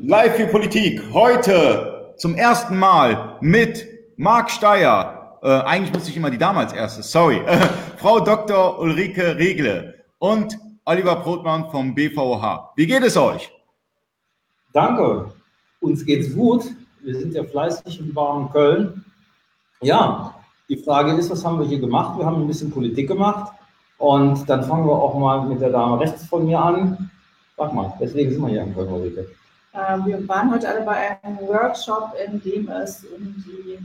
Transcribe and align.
Live 0.00 0.36
für 0.36 0.46
Politik 0.46 1.02
heute 1.12 2.14
zum 2.18 2.36
ersten 2.36 2.78
Mal 2.78 3.36
mit 3.40 3.84
Marc 4.16 4.48
Steyer. 4.48 5.40
Äh, 5.42 5.48
eigentlich 5.48 5.92
musste 5.92 6.10
ich 6.10 6.16
immer 6.16 6.30
die 6.30 6.38
damals 6.38 6.72
erste, 6.72 7.02
sorry. 7.02 7.42
Frau 7.96 8.20
Dr. 8.20 8.78
Ulrike 8.78 9.36
Regle 9.36 9.94
und 10.20 10.56
Oliver 10.84 11.16
Brotmann 11.16 11.68
vom 11.72 11.96
BVH. 11.96 12.74
Wie 12.76 12.86
geht 12.86 13.02
es 13.02 13.16
euch? 13.16 13.50
Danke. 14.72 15.32
Uns 15.80 16.06
geht's 16.06 16.32
gut. 16.32 16.62
Wir 17.02 17.16
sind 17.18 17.34
ja 17.34 17.42
fleißig 17.42 17.98
im 17.98 18.14
warmen 18.14 18.50
Köln. 18.50 19.04
Ja, 19.80 20.32
die 20.68 20.76
Frage 20.76 21.14
ist, 21.14 21.28
was 21.28 21.44
haben 21.44 21.58
wir 21.58 21.66
hier 21.66 21.80
gemacht? 21.80 22.16
Wir 22.16 22.24
haben 22.24 22.42
ein 22.42 22.46
bisschen 22.46 22.70
Politik 22.70 23.08
gemacht. 23.08 23.52
Und 23.96 24.48
dann 24.48 24.62
fangen 24.62 24.86
wir 24.86 24.92
auch 24.92 25.18
mal 25.18 25.44
mit 25.44 25.60
der 25.60 25.70
Dame 25.70 25.98
rechts 25.98 26.24
von 26.24 26.46
mir 26.46 26.60
an. 26.60 27.10
Sag 27.56 27.74
mal, 27.74 27.92
weswegen 27.98 28.32
sind 28.32 28.42
wir 28.42 28.50
hier 28.50 28.62
in 28.62 28.72
Köln, 28.72 28.92
Ulrike? 28.92 29.26
Äh, 29.78 30.04
wir 30.06 30.28
waren 30.28 30.50
heute 30.50 30.68
alle 30.68 30.80
bei 30.80 31.22
einem 31.22 31.38
Workshop, 31.38 32.12
in 32.26 32.40
dem 32.42 32.68
es 32.68 33.04
um 33.04 33.32
die 33.46 33.78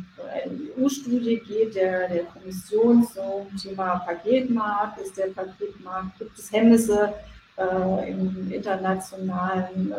EU-Studie 0.75 1.39
geht, 1.39 1.75
der, 1.75 2.09
der 2.09 2.23
Kommission 2.23 3.07
zum 3.07 3.55
Thema 3.57 3.99
Paketmarkt. 3.99 4.99
Ist 4.99 5.17
der 5.17 5.27
Paketmarkt, 5.27 6.17
gibt 6.17 6.37
es 6.37 6.51
Hemmnisse 6.51 7.13
äh, 7.57 8.11
im 8.11 8.51
internationalen 8.51 9.91
äh, 9.91 9.95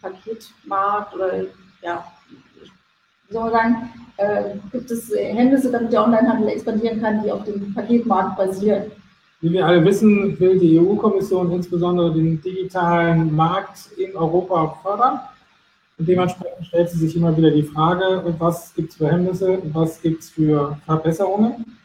Paketmarkt 0.00 1.14
oder 1.14 1.40
ja, 1.82 2.04
wie 3.26 3.32
soll 3.32 3.50
man 3.50 3.52
sagen, 3.52 3.90
äh, 4.18 4.54
gibt 4.70 4.90
es 4.90 5.10
Hemmnisse, 5.10 5.72
damit 5.72 5.92
der 5.92 6.04
Onlinehandel 6.04 6.50
expandieren 6.50 7.00
kann, 7.00 7.22
die 7.24 7.32
auf 7.32 7.42
dem 7.42 7.74
Paketmarkt 7.74 8.36
basieren? 8.36 8.92
Wie 9.44 9.52
wir 9.52 9.66
alle 9.66 9.84
wissen, 9.84 10.40
will 10.40 10.58
die 10.58 10.80
EU-Kommission 10.80 11.52
insbesondere 11.52 12.14
den 12.14 12.40
digitalen 12.40 13.36
Markt 13.36 13.90
in 13.98 14.16
Europa 14.16 14.78
fördern. 14.82 15.20
Und 15.98 16.08
dementsprechend 16.08 16.66
stellt 16.66 16.88
sie 16.88 16.96
sich 16.96 17.14
immer 17.14 17.36
wieder 17.36 17.50
die 17.50 17.62
Frage, 17.62 18.34
was 18.38 18.72
gibt 18.74 18.92
es 18.92 18.96
für 18.96 19.12
Hemmnisse, 19.12 19.58
was 19.74 20.00
gibt 20.00 20.22
es 20.22 20.30
für 20.30 20.78
Verbesserungen. 20.86 21.76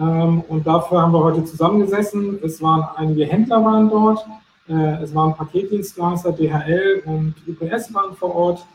Ähm, 0.00 0.42
und 0.48 0.66
dafür 0.66 1.02
haben 1.02 1.12
wir 1.12 1.22
heute 1.22 1.44
zusammengesessen. 1.44 2.40
Es 2.42 2.60
waren 2.60 2.84
einige 2.96 3.26
Händler 3.26 3.64
waren 3.64 3.88
dort, 3.88 4.26
äh, 4.68 5.00
es 5.00 5.14
waren 5.14 5.36
Paketdienstleister, 5.36 6.32
DHL 6.32 7.04
und 7.06 7.34
UPS 7.46 7.94
waren 7.94 8.16
vor 8.16 8.34
Ort. 8.34 8.66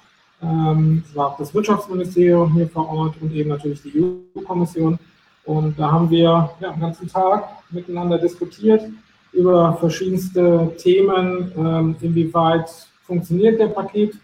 Ähm, 0.42 1.04
es 1.06 1.14
war 1.14 1.34
auch 1.34 1.38
das 1.38 1.54
Wirtschaftsministerium 1.54 2.54
hier 2.54 2.70
vor 2.70 2.88
Ort 2.88 3.16
und 3.20 3.34
eben 3.34 3.50
natürlich 3.50 3.82
die 3.82 4.02
EU-Kommission. 4.02 4.98
Und 5.46 5.80
da 5.80 5.92
haben 5.92 6.10
wir 6.10 6.20
ja, 6.20 6.74
den 6.74 6.80
ganzen 6.80 7.08
Tag 7.08 7.50
miteinander 7.72 8.18
diskutiert 8.18 8.84
über 9.32 9.78
verschiedenste 9.80 10.74
Themen, 10.78 11.52
ähm, 11.56 11.96
inwieweit 12.02 12.70
funktioniert 13.04 13.60
der 13.60 13.68
Paket, 13.68 14.16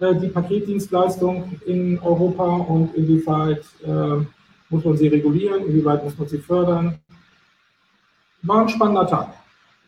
äh, 0.00 0.14
die 0.14 0.28
Paketdienstleistung 0.28 1.60
in 1.66 1.98
Europa 2.00 2.44
und 2.44 2.94
inwieweit 2.94 3.64
äh, 3.84 4.24
muss 4.68 4.84
man 4.84 4.96
sie 4.96 5.08
regulieren, 5.08 5.66
inwieweit 5.66 6.04
muss 6.04 6.18
man 6.18 6.28
sie 6.28 6.38
fördern. 6.38 6.98
War 8.42 8.62
ein 8.62 8.68
spannender 8.68 9.06
Tag. 9.06 9.34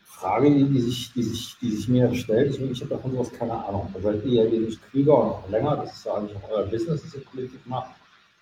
Frage, 0.05 0.51
die 0.51 0.81
sich, 0.81 1.13
die 1.13 1.23
sich, 1.23 1.55
die 1.61 1.71
sich 1.71 1.87
mir 1.87 2.13
stellt, 2.13 2.53
ich, 2.53 2.61
ich 2.61 2.81
habe 2.81 2.95
davon 2.95 3.11
sowas 3.11 3.31
keine 3.31 3.53
Ahnung. 3.53 3.89
Da 3.93 4.01
seid 4.01 4.25
ihr 4.25 4.43
ja 4.43 4.51
wesentlich 4.51 4.79
klüger 4.91 5.17
und 5.17 5.29
auch 5.29 5.49
länger, 5.49 5.77
das 5.77 5.95
ist 5.95 6.05
ja 6.05 6.15
eigentlich 6.15 6.35
auch 6.35 6.49
euer 6.49 6.65
Business, 6.65 7.01
das 7.03 7.15
ihr 7.15 7.21
Politik 7.21 7.65
macht. 7.65 7.91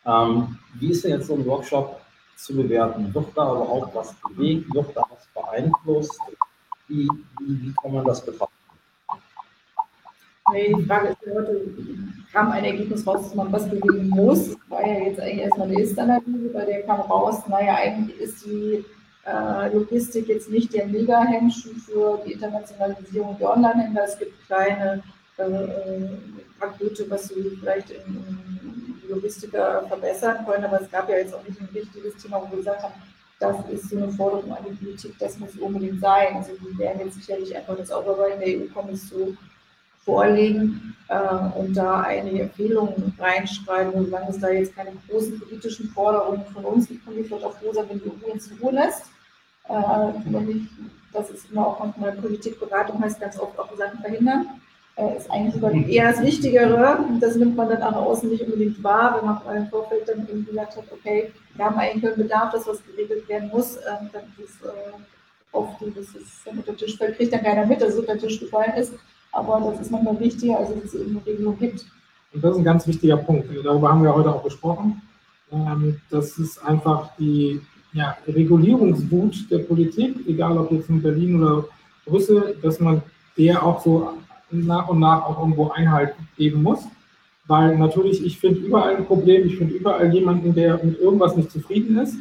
Ähm, 0.07 0.57
wie 0.75 0.91
ist 0.91 1.03
denn 1.03 1.11
jetzt 1.11 1.27
so 1.27 1.35
ein 1.35 1.45
Workshop 1.45 1.99
zu 2.37 2.55
bewerten? 2.55 3.13
Wird 3.13 3.27
da 3.35 3.51
überhaupt 3.51 3.93
was 3.93 4.13
bewegt? 4.13 4.73
Wird 4.73 4.95
da 4.95 5.01
was 5.09 5.27
beeinflusst? 5.33 6.19
Wie, 6.87 7.07
wie, 7.39 7.61
wie 7.61 7.73
kann 7.81 7.93
man 7.93 8.05
das 8.05 8.25
betrachten? 8.25 8.53
Nee, 10.53 10.73
die 10.73 10.85
Frage 10.85 11.09
ist, 11.09 11.17
heute 11.35 11.61
kam 12.31 12.51
ein 12.51 12.63
Ergebnis 12.63 13.05
raus, 13.05 13.23
dass 13.23 13.35
man 13.35 13.51
was 13.51 13.69
bewegen 13.69 14.07
muss. 14.07 14.55
War 14.69 14.87
ja 14.87 15.05
jetzt 15.05 15.19
eigentlich 15.19 15.41
erstmal 15.41 15.67
eine 15.67 15.81
Ist-Analyse, 15.81 16.49
bei 16.53 16.63
der 16.63 16.83
kam 16.83 17.01
raus, 17.01 17.41
naja, 17.49 17.75
eigentlich 17.75 18.17
ist 18.17 18.45
die 18.45 18.85
äh, 19.25 19.73
Logistik 19.73 20.29
jetzt 20.29 20.49
nicht 20.49 20.73
der 20.73 20.87
Mega-Hemmschuh 20.87 21.73
für 21.85 22.21
die 22.25 22.31
Internationalisierung 22.31 23.37
der 23.39 23.49
Online-Händler. 23.49 24.05
Es 24.05 24.17
gibt 24.17 24.45
kleine 24.45 25.03
äh, 25.35 25.43
Pakete, 26.59 27.09
was 27.09 27.27
sie 27.27 27.57
vielleicht 27.59 27.89
in, 27.89 28.15
in 28.29 28.36
Logistiker 29.07 29.83
verbessern 29.87 30.45
können, 30.45 30.65
aber 30.65 30.81
es 30.81 30.91
gab 30.91 31.09
ja 31.09 31.17
jetzt 31.17 31.33
auch 31.33 31.43
nicht 31.47 31.59
ein 31.59 31.69
wichtiges 31.73 32.15
Thema, 32.21 32.41
wo 32.41 32.49
wir 32.51 32.57
gesagt 32.57 32.83
haben, 32.83 32.93
das 33.39 33.55
ist 33.69 33.89
so 33.89 33.97
eine 33.97 34.09
Forderung 34.09 34.51
an 34.51 34.65
die 34.67 34.75
Politik, 34.75 35.15
das 35.19 35.37
muss 35.37 35.55
unbedingt 35.57 36.01
sein. 36.01 36.37
Also 36.37 36.53
die 36.53 36.77
werden 36.77 37.01
jetzt 37.05 37.15
sicherlich 37.15 37.55
einfach 37.55 37.77
das 37.77 37.91
Aufarbeiten 37.91 38.39
der 38.39 38.59
EU-Kommission 38.59 39.37
vorlegen 40.03 40.95
äh, 41.09 41.59
und 41.59 41.75
da 41.75 42.01
einige 42.01 42.43
Empfehlungen 42.43 43.13
reinschreiben. 43.19 44.05
Solange 44.05 44.29
es 44.29 44.39
da 44.39 44.49
jetzt 44.49 44.75
keine 44.75 44.91
großen 45.07 45.39
politischen 45.39 45.89
Forderungen 45.89 46.45
von 46.47 46.65
uns 46.65 46.87
gibt, 46.87 47.05
können 47.05 47.17
wir 47.17 47.25
vielleicht 47.25 47.45
auch 47.45 47.57
froh 47.57 47.73
sein, 47.73 47.85
wenn 47.89 47.99
die 47.99 48.09
EU 48.09 48.31
uns 48.31 48.47
in 48.47 48.57
Ruhe 48.57 48.71
lässt. 48.71 49.05
Äh, 49.69 50.49
ich, 50.49 50.63
das 51.13 51.29
ist 51.29 51.51
immer 51.51 51.67
auch 51.67 51.79
manchmal 51.79 52.13
Politikberatung, 52.13 53.01
heißt 53.01 53.19
ganz 53.19 53.37
oft 53.39 53.59
auch 53.59 53.75
Sachen 53.77 53.99
verhindern. 53.99 54.61
Äh, 54.97 55.17
ist 55.17 55.29
eigentlich 55.31 55.89
eher 55.89 56.11
das 56.11 56.21
Wichtigere. 56.21 56.99
Das 57.19 57.35
nimmt 57.35 57.55
man 57.55 57.69
dann 57.69 57.79
nach 57.79 57.95
außen 57.95 58.29
nicht 58.29 58.43
unbedingt 58.43 58.83
wahr, 58.83 59.17
wenn 59.17 59.25
man 59.25 59.57
im 59.63 59.69
Vorfeld 59.69 60.07
dann 60.07 60.27
irgendwie 60.27 60.51
gesagt 60.51 60.75
hat, 60.75 60.85
okay, 60.91 61.31
wir 61.55 61.65
haben 61.65 61.77
eigentlich 61.77 62.13
einen 62.13 62.23
Bedarf, 62.23 62.51
dass 62.51 62.67
was 62.67 62.83
geregelt 62.85 63.27
werden 63.29 63.49
muss. 63.49 63.77
Äh, 63.77 63.83
dann 64.11 64.23
ist 64.43 64.55
es 64.61 64.67
äh, 64.67 65.51
oft, 65.51 65.81
dass 65.81 66.15
es 66.15 66.43
dann 66.45 66.57
unter 66.57 66.75
Tisch 66.75 66.97
fällt, 66.97 67.15
kriegt 67.17 67.33
dann 67.33 67.43
keiner 67.43 67.65
mit, 67.65 67.81
dass 67.81 67.93
es 67.93 67.99
unter 67.99 68.17
Tisch 68.17 68.39
gefallen 68.39 68.73
ist 68.75 68.93
aber 69.37 69.71
das 69.71 69.81
ist 69.81 69.91
manchmal 69.91 70.19
wichtiger, 70.19 70.57
als 70.57 70.73
dass 70.73 70.85
es 70.85 70.95
eben 70.95 71.11
eine 71.11 71.25
Regelung 71.25 71.57
gibt. 71.57 71.85
Und 72.33 72.43
das 72.43 72.51
ist 72.51 72.57
ein 72.57 72.63
ganz 72.63 72.87
wichtiger 72.87 73.17
Punkt. 73.17 73.49
Darüber 73.63 73.89
haben 73.89 74.03
wir 74.03 74.13
heute 74.13 74.33
auch 74.33 74.43
gesprochen. 74.43 75.01
Ähm, 75.51 76.01
das 76.09 76.37
ist 76.37 76.63
einfach 76.65 77.11
die 77.17 77.61
ja, 77.93 78.17
Regulierungswut 78.27 79.49
der 79.49 79.59
Politik, 79.59 80.27
egal 80.27 80.57
ob 80.57 80.71
jetzt 80.71 80.89
in 80.89 81.01
Berlin 81.01 81.41
oder 81.41 81.65
Brüssel, 82.05 82.57
dass 82.61 82.79
man 82.79 83.01
der 83.37 83.63
auch 83.63 83.81
so 83.83 84.13
nach 84.51 84.87
und 84.87 84.99
nach 84.99 85.23
auch 85.23 85.39
irgendwo 85.39 85.69
Einhalt 85.69 86.13
geben 86.37 86.63
muss. 86.63 86.87
Weil 87.47 87.77
natürlich, 87.77 88.25
ich 88.25 88.39
finde 88.39 88.59
überall 88.59 88.95
ein 88.95 89.05
Problem, 89.05 89.45
ich 89.45 89.57
finde 89.57 89.75
überall 89.75 90.13
jemanden, 90.13 90.53
der 90.53 90.83
mit 90.83 90.99
irgendwas 90.99 91.35
nicht 91.35 91.51
zufrieden 91.51 91.97
ist. 91.97 92.17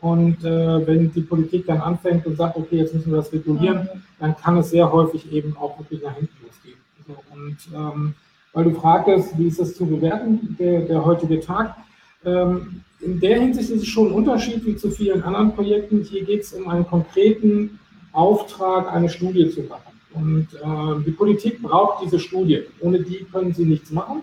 Und 0.00 0.42
äh, 0.44 0.86
wenn 0.86 1.12
die 1.12 1.20
Politik 1.20 1.66
dann 1.66 1.80
anfängt 1.80 2.26
und 2.26 2.36
sagt, 2.36 2.56
okay, 2.56 2.76
jetzt 2.76 2.94
müssen 2.94 3.10
wir 3.10 3.18
das 3.18 3.32
regulieren, 3.32 3.88
dann 4.18 4.34
kann 4.36 4.56
es 4.56 4.70
sehr 4.70 4.90
häufig 4.90 5.30
eben 5.30 5.54
auch 5.58 5.78
wirklich 5.78 6.02
nach 6.02 6.14
hinten 6.14 6.34
losgehen. 6.42 6.78
So, 7.06 7.16
und 7.34 7.58
ähm, 7.74 8.14
weil 8.52 8.64
du 8.64 8.70
fragtest, 8.74 9.38
wie 9.38 9.46
ist 9.46 9.60
das 9.60 9.74
zu 9.74 9.86
bewerten, 9.86 10.56
der, 10.58 10.80
der 10.80 11.04
heutige 11.04 11.40
Tag? 11.40 11.76
Ähm, 12.24 12.82
in 13.00 13.20
der 13.20 13.40
Hinsicht 13.40 13.70
ist 13.70 13.82
es 13.82 13.88
schon 13.88 14.08
ein 14.08 14.12
Unterschied 14.12 14.64
wie 14.64 14.76
zu 14.76 14.90
vielen 14.90 15.22
anderen 15.22 15.54
Projekten. 15.54 16.02
Hier 16.02 16.24
geht 16.24 16.42
es 16.42 16.52
um 16.52 16.68
einen 16.68 16.86
konkreten 16.86 17.78
Auftrag, 18.12 18.92
eine 18.92 19.08
Studie 19.08 19.48
zu 19.50 19.62
machen. 19.62 19.89
Und 20.14 20.48
äh, 20.54 21.04
die 21.04 21.12
Politik 21.12 21.62
braucht 21.62 22.04
diese 22.04 22.18
Studie. 22.18 22.62
Ohne 22.80 23.00
die 23.00 23.26
können 23.32 23.52
sie 23.52 23.64
nichts 23.64 23.90
machen. 23.90 24.22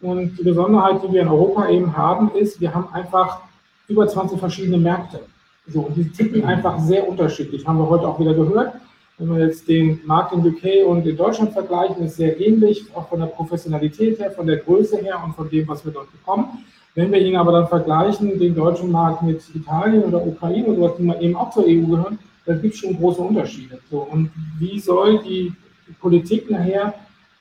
Und 0.00 0.38
die 0.38 0.42
Besonderheit, 0.44 1.02
die 1.02 1.12
wir 1.12 1.22
in 1.22 1.28
Europa 1.28 1.68
eben 1.68 1.96
haben, 1.96 2.30
ist, 2.32 2.60
wir 2.60 2.74
haben 2.74 2.92
einfach 2.92 3.40
über 3.88 4.06
20 4.06 4.38
verschiedene 4.38 4.78
Märkte. 4.78 5.20
So, 5.66 5.82
und 5.82 5.96
die 5.96 6.10
ticken 6.10 6.44
einfach 6.44 6.80
sehr 6.80 7.06
unterschiedlich, 7.06 7.66
haben 7.66 7.78
wir 7.78 7.88
heute 7.88 8.08
auch 8.08 8.18
wieder 8.18 8.34
gehört. 8.34 8.74
Wenn 9.18 9.36
wir 9.36 9.46
jetzt 9.46 9.68
den 9.68 10.00
Markt 10.06 10.32
in 10.32 10.40
UK 10.40 10.86
und 10.86 11.06
in 11.06 11.16
Deutschland 11.16 11.52
vergleichen, 11.52 12.02
ist 12.04 12.16
sehr 12.16 12.40
ähnlich, 12.40 12.86
auch 12.94 13.08
von 13.08 13.20
der 13.20 13.26
Professionalität 13.26 14.18
her, 14.18 14.30
von 14.30 14.46
der 14.46 14.56
Größe 14.56 14.96
her 14.96 15.20
und 15.22 15.34
von 15.34 15.50
dem, 15.50 15.68
was 15.68 15.84
wir 15.84 15.92
dort 15.92 16.10
bekommen. 16.10 16.64
Wenn 16.94 17.12
wir 17.12 17.20
ihn 17.20 17.36
aber 17.36 17.52
dann 17.52 17.68
vergleichen, 17.68 18.38
den 18.38 18.54
deutschen 18.54 18.90
Markt 18.90 19.22
mit 19.22 19.42
Italien 19.54 20.04
oder 20.04 20.26
Ukraine 20.26 20.68
oder 20.68 20.90
was 20.90 20.96
die 20.96 21.24
eben 21.24 21.36
auch 21.36 21.50
zur 21.50 21.64
EU 21.64 21.86
gehören, 21.86 22.18
dann 22.50 22.60
gibt 22.60 22.74
es 22.74 22.80
schon 22.80 22.96
große 22.96 23.20
Unterschiede. 23.20 23.78
So, 23.88 24.00
und 24.00 24.30
wie 24.58 24.80
soll 24.80 25.22
die 25.22 25.52
Politik 26.00 26.50
nachher 26.50 26.94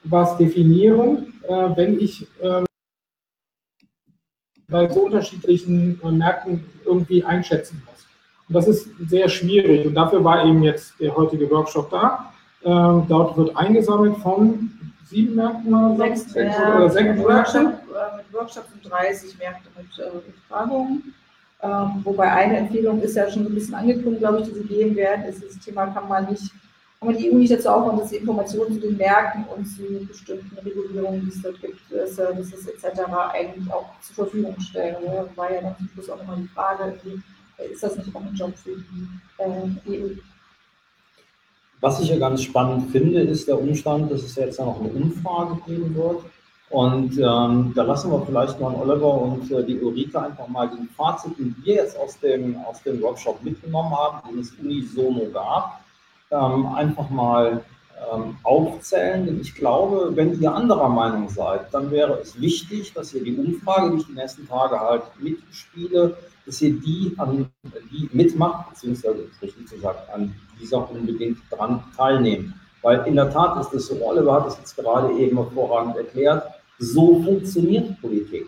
was 0.04 0.38
definieren, 0.38 1.34
äh, 1.48 1.70
wenn 1.76 2.00
ich 2.00 2.28
äh, 2.42 2.64
bei 4.68 4.88
so 4.88 5.06
unterschiedlichen 5.06 6.00
äh, 6.04 6.12
Märkten 6.12 6.64
irgendwie 6.86 7.24
einschätzen 7.24 7.82
muss. 7.88 8.06
Und 8.48 8.54
das 8.54 8.68
ist 8.68 8.90
sehr 9.08 9.28
schwierig. 9.30 9.88
Und 9.88 9.96
dafür 9.96 10.24
war 10.24 10.46
eben 10.46 10.62
jetzt 10.62 10.94
der 11.00 11.16
heutige 11.16 11.50
Workshop 11.50 11.90
da. 11.90 12.32
Ähm, 12.64 13.06
dort 13.08 13.36
wird 13.36 13.58
eingesammelt 13.58 14.16
von 14.18 14.72
sieben 15.06 15.36
Märkten 15.36 15.74
oder 15.74 15.98
sechs, 15.98 16.32
sechs 16.32 16.56
äh, 16.56 16.76
oder 16.76 16.90
sechs 16.90 17.18
mit 17.18 17.26
Workshop, 17.26 17.64
äh, 17.64 18.18
mit 18.18 18.34
Workshops 18.34 18.68
und 18.74 18.92
30 18.92 19.40
Märkte 19.40 19.70
mit 19.76 19.88
äh, 19.98 20.32
Befragungen. 20.32 21.16
Ähm, 21.62 22.02
wobei 22.04 22.32
eine 22.32 22.58
Empfehlung 22.58 23.02
ist 23.02 23.16
ja 23.16 23.30
schon 23.30 23.46
ein 23.46 23.54
bisschen 23.54 23.76
angekommen, 23.76 24.20
glaube 24.20 24.42
ich, 24.42 24.48
die 24.48 24.54
Sie 24.54 24.64
geben 24.64 24.96
werden, 24.96 25.26
ist 25.26 25.44
das 25.44 25.60
Thema, 25.60 25.88
kann 25.88 26.08
man 26.08 26.30
nicht 26.30 26.52
kann 27.00 27.14
man 27.14 27.18
die 27.18 27.32
EU 27.32 27.36
nicht 27.36 27.52
dazu 27.54 27.70
aufbauen, 27.70 27.98
dass 27.98 28.10
sie 28.10 28.18
Informationen 28.18 28.74
zu 28.74 28.82
den 28.82 28.98
Märkten 28.98 29.46
und 29.46 29.66
zu 29.66 30.06
bestimmten 30.06 30.58
Regulierungen, 30.58 31.22
die 31.22 31.30
es 31.30 31.42
dort 31.42 31.62
gibt, 31.62 31.80
Services 31.90 32.68
etc. 32.68 33.00
eigentlich 33.32 33.72
auch 33.72 33.86
zur 34.02 34.16
Verfügung 34.16 34.60
stellen. 34.60 34.98
Da 35.06 35.26
war 35.36 35.52
ja 35.52 35.62
dann 35.62 35.78
zum 35.78 35.88
Schluss 35.94 36.10
auch 36.10 36.18
nochmal 36.18 36.38
die 36.42 36.48
Frage, 36.50 37.00
wie, 37.04 37.22
ist 37.72 37.84
das 37.84 37.96
nicht 37.96 38.14
auch 38.14 38.22
ein 38.22 38.36
Job 38.36 38.54
für 38.58 38.76
die 38.76 39.08
äh, 39.38 40.04
EU? 40.04 40.10
Was 41.80 42.02
ich 42.02 42.10
ja 42.10 42.18
ganz 42.18 42.44
spannend 42.44 42.92
finde, 42.92 43.22
ist 43.22 43.48
der 43.48 43.58
Umstand, 43.58 44.12
dass 44.12 44.24
es 44.24 44.36
jetzt 44.36 44.60
noch 44.60 44.82
eine 44.82 44.90
Umfrage 44.90 45.58
geben 45.66 45.96
wird. 45.96 46.24
Und 46.70 47.18
ähm, 47.18 47.74
da 47.76 47.84
lassen 47.84 48.12
wir 48.12 48.24
vielleicht 48.26 48.60
mal 48.60 48.76
Oliver 48.76 49.22
und 49.22 49.52
äh, 49.52 49.64
die 49.64 49.80
Ulrike 49.80 50.22
einfach 50.22 50.48
mal 50.48 50.70
den 50.70 50.88
Fazit, 50.90 51.38
den 51.40 51.56
wir 51.64 51.76
jetzt 51.76 51.98
aus 51.98 52.20
dem, 52.20 52.58
aus 52.58 52.84
dem 52.84 53.02
Workshop 53.02 53.42
mitgenommen 53.44 53.92
haben, 53.92 54.30
den 54.30 54.40
es 54.40 54.52
unisono 54.52 55.26
gab, 55.34 55.82
ähm, 56.30 56.68
einfach 56.68 57.10
mal 57.10 57.64
ähm, 58.14 58.38
aufzählen. 58.44 59.26
Denn 59.26 59.42
ich 59.42 59.56
glaube, 59.56 60.12
wenn 60.16 60.40
ihr 60.40 60.54
anderer 60.54 60.90
Meinung 60.90 61.28
seid, 61.30 61.74
dann 61.74 61.90
wäre 61.90 62.20
es 62.22 62.40
wichtig, 62.40 62.94
dass 62.94 63.16
ihr 63.16 63.24
die 63.24 63.36
Umfrage, 63.36 63.92
die 63.92 63.98
ich 63.98 64.06
die 64.06 64.14
nächsten 64.14 64.48
Tage 64.48 64.80
halt 64.80 65.04
mitspiele, 65.20 66.18
dass 66.46 66.62
ihr 66.62 66.80
die, 66.80 67.16
an, 67.18 67.50
die 67.92 68.10
mitmacht, 68.14 68.70
beziehungsweise 68.70 69.28
richtig 69.42 69.68
zu 69.68 69.80
sagen, 69.80 70.00
an 70.14 70.36
dieser 70.60 70.90
unbedingt 70.90 71.40
dran 71.50 71.84
teilnehmen. 71.98 72.60
Weil 72.84 73.06
in 73.08 73.16
der 73.16 73.32
Tat 73.32 73.60
ist 73.60 73.74
es 73.74 73.88
so, 73.88 73.96
Oliver 74.06 74.34
hat 74.34 74.48
es 74.48 74.58
jetzt 74.58 74.76
gerade 74.76 75.12
eben 75.14 75.38
hervorragend 75.38 75.98
erklärt, 75.98 76.44
so 76.80 77.22
funktioniert 77.24 78.00
Politik. 78.02 78.48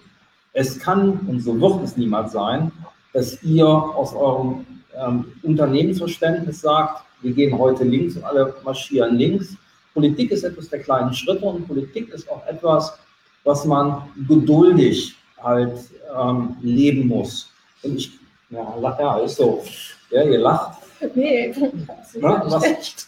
Es 0.53 0.79
kann 0.79 1.19
und 1.27 1.41
so 1.41 1.59
wird 1.59 1.83
es 1.83 1.97
niemals 1.97 2.33
sein, 2.33 2.71
dass 3.13 3.41
ihr 3.43 3.67
aus 3.67 4.13
eurem 4.13 4.65
ähm, 4.95 5.25
Unternehmensverständnis 5.43 6.61
sagt, 6.61 7.03
wir 7.21 7.33
gehen 7.33 7.57
heute 7.57 7.83
links 7.83 8.15
und 8.15 8.23
alle 8.23 8.55
marschieren 8.63 9.15
links. 9.15 9.55
Politik 9.93 10.31
ist 10.31 10.43
etwas 10.43 10.69
der 10.69 10.79
kleinen 10.79 11.13
Schritte 11.13 11.45
und 11.45 11.67
Politik 11.67 12.09
ist 12.09 12.29
auch 12.29 12.45
etwas, 12.47 12.97
was 13.43 13.65
man 13.65 14.03
geduldig 14.27 15.15
halt 15.41 15.77
ähm, 16.17 16.55
leben 16.61 17.07
muss. 17.07 17.51
Und 17.83 17.97
ich, 17.97 18.11
ja, 18.49 18.95
ja, 18.99 19.17
ist 19.19 19.37
so. 19.37 19.63
Ja, 20.09 20.23
ihr 20.23 20.39
lacht. 20.39 20.81
Nee, 21.15 21.53
das 21.87 22.15
ist 22.15 22.21
ja, 22.21 22.43
was, 22.45 23.07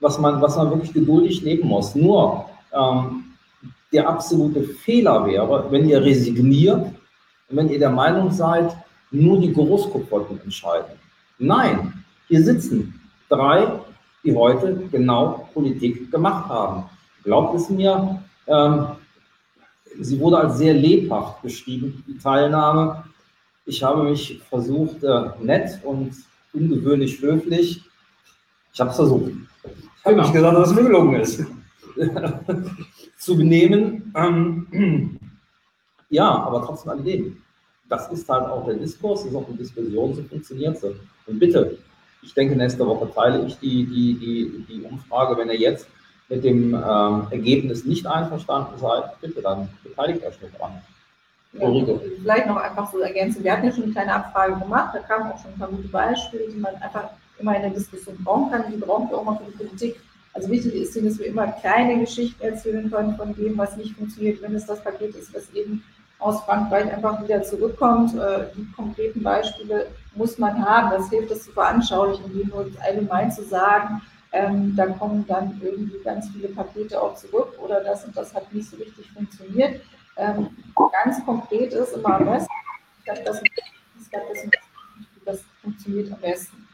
was, 0.00 0.18
man, 0.18 0.42
was 0.42 0.56
man 0.56 0.70
wirklich 0.70 0.92
geduldig 0.92 1.42
leben 1.42 1.68
muss. 1.68 1.94
Nur 1.94 2.46
ähm, 2.72 3.29
der 3.92 4.08
absolute 4.08 4.62
Fehler 4.62 5.26
wäre, 5.26 5.66
wenn 5.70 5.88
ihr 5.88 6.02
resigniert 6.02 6.86
und 7.48 7.56
wenn 7.56 7.68
ihr 7.68 7.78
der 7.78 7.90
Meinung 7.90 8.30
seid, 8.30 8.76
nur 9.10 9.40
die 9.40 9.52
Großkopf 9.52 10.10
wollten 10.10 10.40
entscheiden. 10.40 10.92
Nein, 11.38 12.04
hier 12.28 12.44
sitzen 12.44 13.00
drei, 13.28 13.80
die 14.22 14.34
heute 14.34 14.76
genau 14.92 15.48
Politik 15.52 16.10
gemacht 16.10 16.48
haben. 16.48 16.84
Glaubt 17.24 17.56
es 17.56 17.68
mir, 17.68 18.22
ähm, 18.46 18.86
sie 19.98 20.20
wurde 20.20 20.38
als 20.38 20.58
sehr 20.58 20.74
lebhaft 20.74 21.42
beschrieben, 21.42 22.04
die 22.06 22.18
Teilnahme. 22.18 23.04
Ich 23.64 23.82
habe 23.82 24.04
mich 24.04 24.40
versucht, 24.48 25.02
äh, 25.02 25.30
nett 25.42 25.80
und 25.82 26.12
ungewöhnlich 26.52 27.20
höflich. 27.20 27.82
Ich 28.72 28.80
habe 28.80 28.90
es 28.90 28.96
versucht. 28.96 29.30
Ich 29.30 30.04
habe 30.04 30.14
genau. 30.14 30.22
nicht 30.22 30.32
gesagt, 30.32 30.56
dass 30.56 30.70
es 30.70 30.74
mir 30.74 30.82
gelungen 30.84 31.20
ist. 31.20 31.44
zu 33.18 33.36
benehmen. 33.36 34.12
Ähm, 34.16 35.20
ja, 36.10 36.28
aber 36.28 36.64
trotzdem 36.64 36.92
alledem. 36.92 37.42
Das 37.88 38.10
ist 38.12 38.28
halt 38.28 38.46
auch 38.46 38.66
der 38.66 38.74
Diskurs, 38.74 39.22
das 39.22 39.30
ist 39.30 39.36
auch 39.36 39.48
eine 39.48 39.56
Diskussion, 39.56 40.14
so 40.14 40.22
funktioniert 40.22 40.78
sie. 40.78 40.94
Und 41.26 41.38
bitte, 41.38 41.78
ich 42.22 42.34
denke, 42.34 42.54
nächste 42.54 42.86
Woche 42.86 43.10
teile 43.12 43.44
ich 43.46 43.58
die, 43.58 43.84
die, 43.84 44.14
die, 44.18 44.66
die 44.68 44.82
Umfrage. 44.82 45.36
Wenn 45.36 45.48
ihr 45.48 45.58
jetzt 45.58 45.88
mit 46.28 46.44
dem 46.44 46.74
ähm, 46.74 47.26
Ergebnis 47.30 47.84
nicht 47.84 48.06
einverstanden 48.06 48.78
seid, 48.78 49.20
bitte 49.20 49.42
dann 49.42 49.68
beteiligt 49.82 50.24
euch 50.24 50.40
mit 50.40 50.58
dran. 50.58 50.80
Ja, 51.52 51.68
vielleicht 52.22 52.46
noch 52.46 52.56
einfach 52.56 52.92
so 52.92 53.00
ergänzen. 53.00 53.42
Wir 53.42 53.52
hatten 53.52 53.66
ja 53.66 53.72
schon 53.72 53.84
eine 53.84 53.92
kleine 53.92 54.14
Abfrage 54.14 54.56
gemacht, 54.60 54.94
da 54.94 55.00
kamen 55.00 55.32
auch 55.32 55.42
schon 55.42 55.52
ein 55.52 55.58
paar 55.58 55.68
gute 55.68 55.88
Beispiele, 55.88 56.48
die 56.48 56.58
man 56.58 56.76
einfach 56.76 57.10
immer 57.38 57.56
in 57.56 57.62
der 57.62 57.70
Diskussion 57.72 58.16
brauchen 58.22 58.50
kann. 58.50 58.70
Die 58.70 58.76
brauchen 58.76 59.10
wir 59.10 59.18
auch 59.18 59.24
mal 59.24 59.36
für 59.36 59.50
die 59.50 59.56
Politik. 59.56 60.00
Also 60.32 60.48
wichtig 60.48 60.74
ist, 60.74 60.96
dass 60.96 61.18
wir 61.18 61.26
immer 61.26 61.48
kleine 61.48 61.98
Geschichten 61.98 62.42
erzählen 62.42 62.90
können 62.90 63.16
von 63.16 63.34
dem, 63.34 63.58
was 63.58 63.76
nicht 63.76 63.96
funktioniert, 63.96 64.40
wenn 64.42 64.54
es 64.54 64.66
das 64.66 64.82
Paket 64.82 65.14
ist, 65.16 65.34
was 65.34 65.50
eben 65.54 65.82
aus 66.20 66.40
Frankreich 66.42 66.92
einfach 66.92 67.22
wieder 67.22 67.42
zurückkommt. 67.42 68.14
Äh, 68.14 68.46
die 68.56 68.70
konkreten 68.72 69.22
Beispiele 69.22 69.88
muss 70.14 70.38
man 70.38 70.64
haben. 70.64 70.90
Das 70.90 71.10
hilft, 71.10 71.30
das 71.30 71.44
zu 71.44 71.52
veranschaulichen, 71.52 72.32
wie 72.32 72.44
nur 72.44 72.66
allgemein 72.80 73.32
zu 73.32 73.42
sagen, 73.44 74.02
ähm, 74.32 74.76
da 74.76 74.86
kommen 74.86 75.26
dann 75.26 75.60
irgendwie 75.60 75.98
ganz 76.04 76.28
viele 76.30 76.48
Pakete 76.48 77.00
auch 77.00 77.16
zurück 77.16 77.58
oder 77.58 77.82
das 77.82 78.04
und 78.04 78.16
das 78.16 78.32
hat 78.32 78.52
nicht 78.52 78.70
so 78.70 78.76
richtig 78.76 79.10
funktioniert. 79.10 79.80
Ähm, 80.16 80.50
ganz 81.04 81.24
konkret 81.24 81.72
ist 81.72 81.94
immer 81.94 82.14
am 82.14 82.26
besten, 82.26 82.52
das, 83.06 83.24
das, 83.24 83.42
das, 84.12 84.46
das 85.24 85.44
funktioniert 85.62 86.12
am 86.12 86.20
besten. 86.20 86.68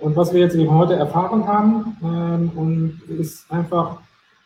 Und 0.00 0.16
was 0.16 0.32
wir 0.32 0.40
jetzt 0.40 0.56
eben 0.56 0.74
heute 0.74 0.94
erfahren 0.94 1.46
haben, 1.46 1.96
ähm, 2.02 2.50
und 2.56 3.00
ist 3.18 3.50
einfach, 3.50 3.98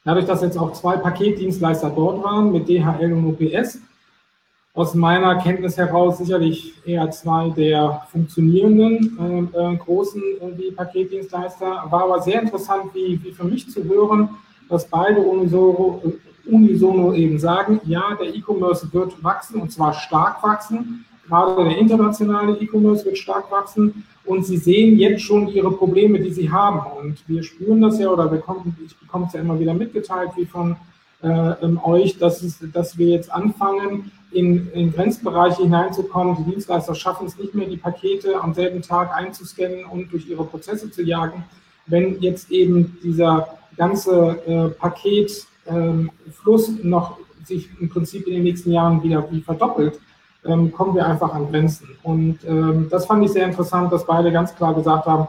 dadurch, 0.04 0.26
dass 0.26 0.42
jetzt 0.42 0.58
auch 0.58 0.72
zwei 0.72 0.96
Paketdienstleister 0.96 1.90
dort 1.90 2.22
waren 2.22 2.52
mit 2.52 2.68
DHL 2.68 3.12
und 3.12 3.26
UPS, 3.26 3.78
aus 4.74 4.94
meiner 4.94 5.36
Kenntnis 5.36 5.76
heraus 5.76 6.18
sicherlich 6.18 6.74
eher 6.84 7.08
zwei 7.12 7.48
der 7.50 8.02
funktionierenden 8.10 9.50
äh, 9.54 9.72
äh, 9.72 9.76
großen 9.76 10.22
äh, 10.40 10.72
Paketdienstleister. 10.72 11.84
War 11.88 12.02
aber 12.02 12.20
sehr 12.22 12.42
interessant, 12.42 12.92
wie, 12.92 13.22
wie 13.22 13.30
für 13.30 13.44
mich 13.44 13.70
zu 13.70 13.84
hören, 13.84 14.30
dass 14.68 14.88
beide 14.88 15.20
unisono, 15.20 16.02
unisono 16.44 17.12
eben 17.12 17.38
sagen, 17.38 17.80
ja, 17.84 18.16
der 18.20 18.34
E-Commerce 18.34 18.92
wird 18.92 19.22
wachsen 19.22 19.60
und 19.60 19.70
zwar 19.70 19.94
stark 19.94 20.42
wachsen. 20.42 21.04
Gerade 21.26 21.64
der 21.64 21.78
internationale 21.78 22.56
E-Commerce 22.58 23.04
wird 23.04 23.18
stark 23.18 23.50
wachsen 23.50 24.04
und 24.24 24.44
sie 24.44 24.56
sehen 24.56 24.98
jetzt 24.98 25.22
schon 25.22 25.48
ihre 25.48 25.72
Probleme, 25.72 26.18
die 26.20 26.32
sie 26.32 26.50
haben. 26.50 26.80
Und 26.98 27.26
wir 27.28 27.42
spüren 27.42 27.80
das 27.80 27.98
ja 27.98 28.08
oder 28.08 28.28
bekommen, 28.28 28.76
ich 28.84 28.96
bekomme 28.98 29.26
es 29.26 29.32
ja 29.32 29.40
immer 29.40 29.58
wieder 29.58 29.74
mitgeteilt, 29.74 30.30
wie 30.36 30.46
von 30.46 30.76
äh, 31.22 31.54
euch, 31.82 32.18
dass, 32.18 32.42
es, 32.42 32.58
dass 32.72 32.98
wir 32.98 33.08
jetzt 33.08 33.32
anfangen, 33.32 34.10
in, 34.34 34.70
in 34.72 34.92
Grenzbereiche 34.92 35.62
hineinzukommen. 35.62 36.36
Die 36.36 36.50
Dienstleister 36.50 36.94
schaffen 36.94 37.26
es 37.26 37.38
nicht 37.38 37.54
mehr, 37.54 37.68
die 37.68 37.76
Pakete 37.76 38.40
am 38.40 38.52
selben 38.52 38.82
Tag 38.82 39.14
einzuscannen 39.14 39.84
und 39.84 40.12
durch 40.12 40.28
ihre 40.28 40.44
Prozesse 40.44 40.90
zu 40.90 41.02
jagen. 41.02 41.44
Wenn 41.86 42.20
jetzt 42.20 42.50
eben 42.50 42.98
dieser 43.02 43.56
ganze 43.76 44.40
äh, 44.46 44.68
Paketfluss 44.70 45.46
ähm, 46.68 46.80
noch 46.82 47.18
sich 47.44 47.68
im 47.80 47.88
Prinzip 47.88 48.26
in 48.26 48.34
den 48.34 48.42
nächsten 48.42 48.72
Jahren 48.72 49.02
wieder 49.02 49.26
wie 49.30 49.40
verdoppelt, 49.40 50.00
ähm, 50.44 50.72
kommen 50.72 50.94
wir 50.94 51.06
einfach 51.06 51.34
an 51.34 51.50
Grenzen. 51.50 51.88
Und 52.02 52.38
ähm, 52.46 52.88
das 52.90 53.06
fand 53.06 53.24
ich 53.24 53.32
sehr 53.32 53.46
interessant, 53.46 53.92
dass 53.92 54.06
beide 54.06 54.30
ganz 54.32 54.54
klar 54.54 54.74
gesagt 54.74 55.06
haben, 55.06 55.28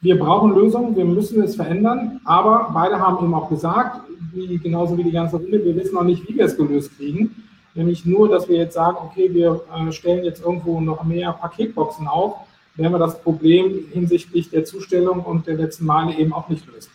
wir 0.00 0.18
brauchen 0.18 0.54
Lösungen, 0.54 0.94
wir 0.94 1.04
müssen 1.04 1.42
es 1.42 1.56
verändern, 1.56 2.20
aber 2.24 2.70
beide 2.74 3.00
haben 3.00 3.24
eben 3.24 3.32
auch 3.32 3.48
gesagt, 3.48 4.02
wie, 4.32 4.58
genauso 4.58 4.98
wie 4.98 5.04
die 5.04 5.12
ganze 5.12 5.36
Runde, 5.36 5.64
wir 5.64 5.74
wissen 5.76 5.94
noch 5.94 6.04
nicht, 6.04 6.28
wie 6.28 6.36
wir 6.36 6.44
es 6.44 6.56
gelöst 6.56 6.96
kriegen. 6.96 7.34
Nämlich 7.74 8.04
nur, 8.04 8.28
dass 8.28 8.48
wir 8.48 8.56
jetzt 8.56 8.74
sagen, 8.74 8.98
okay, 9.02 9.32
wir 9.32 9.62
äh, 9.74 9.90
stellen 9.92 10.24
jetzt 10.24 10.44
irgendwo 10.44 10.80
noch 10.80 11.04
mehr 11.04 11.32
Paketboxen 11.32 12.06
auf, 12.06 12.34
werden 12.76 12.92
wir 12.92 12.98
das 12.98 13.20
Problem 13.20 13.84
hinsichtlich 13.92 14.50
der 14.50 14.64
Zustellung 14.64 15.20
und 15.20 15.46
der 15.46 15.54
letzten 15.54 15.86
Male 15.86 16.14
eben 16.16 16.32
auch 16.32 16.48
nicht 16.48 16.66
lösen. 16.66 16.90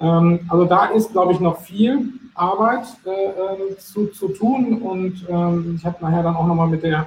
Ähm, 0.00 0.40
also 0.48 0.64
da 0.64 0.86
ist, 0.86 1.12
glaube 1.12 1.32
ich, 1.32 1.40
noch 1.40 1.60
viel 1.60 2.12
Arbeit 2.36 2.86
äh, 3.04 3.10
ähm, 3.10 3.78
zu, 3.78 4.06
zu 4.08 4.28
tun 4.28 4.80
und 4.82 5.26
ähm, 5.28 5.76
ich 5.78 5.84
habe 5.84 5.96
nachher 6.00 6.22
dann 6.22 6.36
auch 6.36 6.46
nochmal 6.46 6.68
mit 6.68 6.82
der 6.82 7.06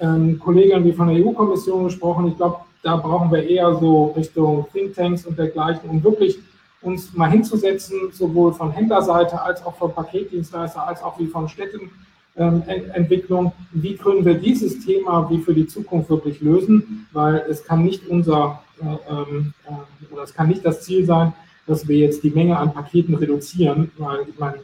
ähm, 0.00 0.38
Kollegin 0.38 0.84
wie 0.84 0.92
von 0.92 1.08
der 1.08 1.24
EU-Kommission 1.24 1.84
gesprochen. 1.84 2.28
Ich 2.28 2.36
glaube, 2.36 2.58
da 2.82 2.96
brauchen 2.96 3.30
wir 3.30 3.48
eher 3.48 3.74
so 3.76 4.06
Richtung 4.16 4.66
Thinktanks 4.72 5.26
und 5.26 5.38
dergleichen, 5.38 5.88
um 5.88 6.02
wirklich 6.02 6.38
uns 6.82 7.14
mal 7.14 7.30
hinzusetzen, 7.30 8.12
sowohl 8.12 8.52
von 8.52 8.70
Händlerseite 8.70 9.40
als 9.40 9.64
auch 9.64 9.74
von 9.76 9.94
Paketdienstleister, 9.94 10.86
als 10.86 11.02
auch 11.02 11.18
wie 11.18 11.26
von 11.26 11.48
Städtenentwicklung. 11.48 13.52
wie 13.72 13.96
können 13.96 14.24
wir 14.24 14.34
dieses 14.34 14.84
Thema 14.84 15.30
wie 15.30 15.38
für 15.38 15.54
die 15.54 15.66
Zukunft 15.66 16.10
wirklich 16.10 16.42
lösen? 16.42 17.06
Weil 17.12 17.46
es 17.48 17.64
kann 17.64 17.82
nicht 17.82 18.06
unser, 18.06 18.62
äh, 18.82 18.96
ähm, 19.10 19.54
äh, 19.66 20.12
oder 20.12 20.24
es 20.24 20.34
kann 20.34 20.48
nicht 20.48 20.66
das 20.66 20.82
Ziel 20.82 21.06
sein, 21.06 21.32
dass 21.66 21.86
wir 21.88 21.98
jetzt 21.98 22.22
die 22.22 22.30
Menge 22.30 22.56
an 22.56 22.72
Paketen 22.74 23.14
reduzieren, 23.14 23.90
weil 23.96 24.28
ich 24.28 24.38
meine, 24.38 24.60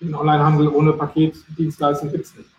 den 0.00 0.14
Onlinehandel 0.14 0.68
ohne 0.68 0.92
Paketdienstleistung 0.92 2.10
gibt 2.10 2.26
es 2.26 2.36
nicht. 2.36 2.50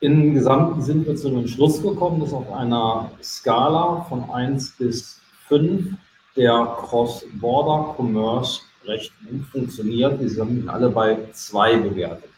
Im 0.00 0.34
Gesamten 0.34 0.82
sind 0.82 1.06
wir 1.06 1.14
zu 1.14 1.30
dem 1.30 1.46
Schluss 1.46 1.80
gekommen, 1.80 2.20
dass 2.20 2.32
auf 2.32 2.52
einer 2.52 3.12
Skala 3.22 4.04
von 4.08 4.28
1 4.30 4.76
bis 4.76 5.20
5 5.46 5.94
der 6.34 6.76
Cross-Border-Commerce 6.80 8.62
recht 8.84 9.12
gut 9.28 9.44
funktioniert. 9.52 10.20
Die 10.20 10.28
sind 10.28 10.68
alle 10.68 10.90
bei 10.90 11.18
2 11.32 11.76
bewertet. 11.76 12.30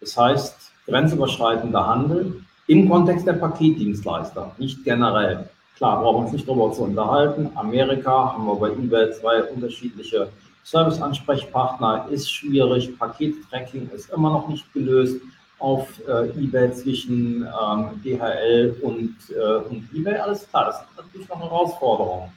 Das 0.00 0.16
heißt, 0.16 0.72
grenzüberschreitender 0.86 1.86
Handel 1.86 2.42
im 2.68 2.88
Kontext 2.88 3.26
der 3.26 3.34
Paketdienstleister, 3.34 4.54
nicht 4.56 4.82
generell. 4.84 5.50
Klar, 5.80 6.02
brauchen 6.02 6.16
wir 6.16 6.24
uns 6.24 6.32
nicht 6.32 6.46
darüber 6.46 6.70
zu 6.72 6.82
unterhalten. 6.82 7.50
Amerika 7.54 8.34
haben 8.34 8.44
wir 8.44 8.54
bei 8.54 8.68
eBay 8.68 9.12
zwei 9.12 9.44
unterschiedliche 9.44 10.28
Service-Ansprechpartner, 10.62 12.06
ist 12.10 12.30
schwierig. 12.30 12.98
Pakettracking 12.98 13.88
ist 13.88 14.10
immer 14.10 14.28
noch 14.28 14.46
nicht 14.46 14.70
gelöst 14.74 15.22
auf 15.58 15.88
äh, 16.06 16.28
eBay 16.38 16.70
zwischen 16.74 17.44
ähm, 17.44 18.02
DHL 18.04 18.76
und, 18.82 19.16
äh, 19.30 19.68
und 19.70 19.88
eBay. 19.94 20.16
Alles 20.16 20.46
klar, 20.50 20.66
das 20.66 20.82
ist 20.82 20.96
natürlich 20.98 21.26
noch 21.30 21.36
eine 21.36 21.44
Herausforderung. 21.46 22.30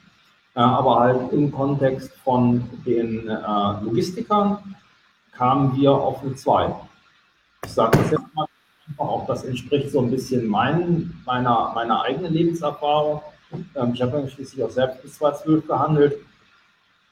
äh, 0.56 0.60
aber 0.60 1.00
halt 1.00 1.30
im 1.34 1.52
Kontext 1.52 2.14
von 2.24 2.66
den 2.86 3.28
äh, 3.28 3.84
Logistikern 3.84 4.74
kamen 5.32 5.76
wir 5.76 5.92
auf 5.92 6.22
eine 6.22 6.34
2. 6.34 6.74
Ich 7.66 7.72
sage 7.72 7.98
das 7.98 8.10
jetzt 8.10 8.34
mal 8.34 8.46
auch, 8.96 9.26
das 9.26 9.44
entspricht 9.44 9.90
so 9.90 10.00
ein 10.00 10.10
bisschen 10.10 10.46
mein, 10.46 11.12
meiner, 11.26 11.72
meiner 11.74 12.00
eigenen 12.04 12.32
Lebenserfahrung. 12.32 13.20
Ähm, 13.74 13.92
ich 13.94 14.02
habe 14.02 14.20
ja 14.20 14.28
schließlich 14.28 14.62
auch 14.62 14.70
selbst 14.70 15.02
bis 15.02 15.14
2012 15.14 15.66
gehandelt. 15.66 16.16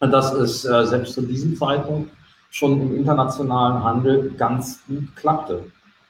Das 0.01 0.35
ist 0.35 0.65
äh, 0.65 0.87
selbst 0.87 1.15
zu 1.15 1.23
diesem 1.23 1.57
Zeitpunkt 1.57 2.11
schon 2.51 2.81
im 2.81 2.97
internationalen 2.97 3.83
Handel 3.83 4.31
ganz 4.37 4.81
gut 4.87 5.15
klappte. 5.17 5.65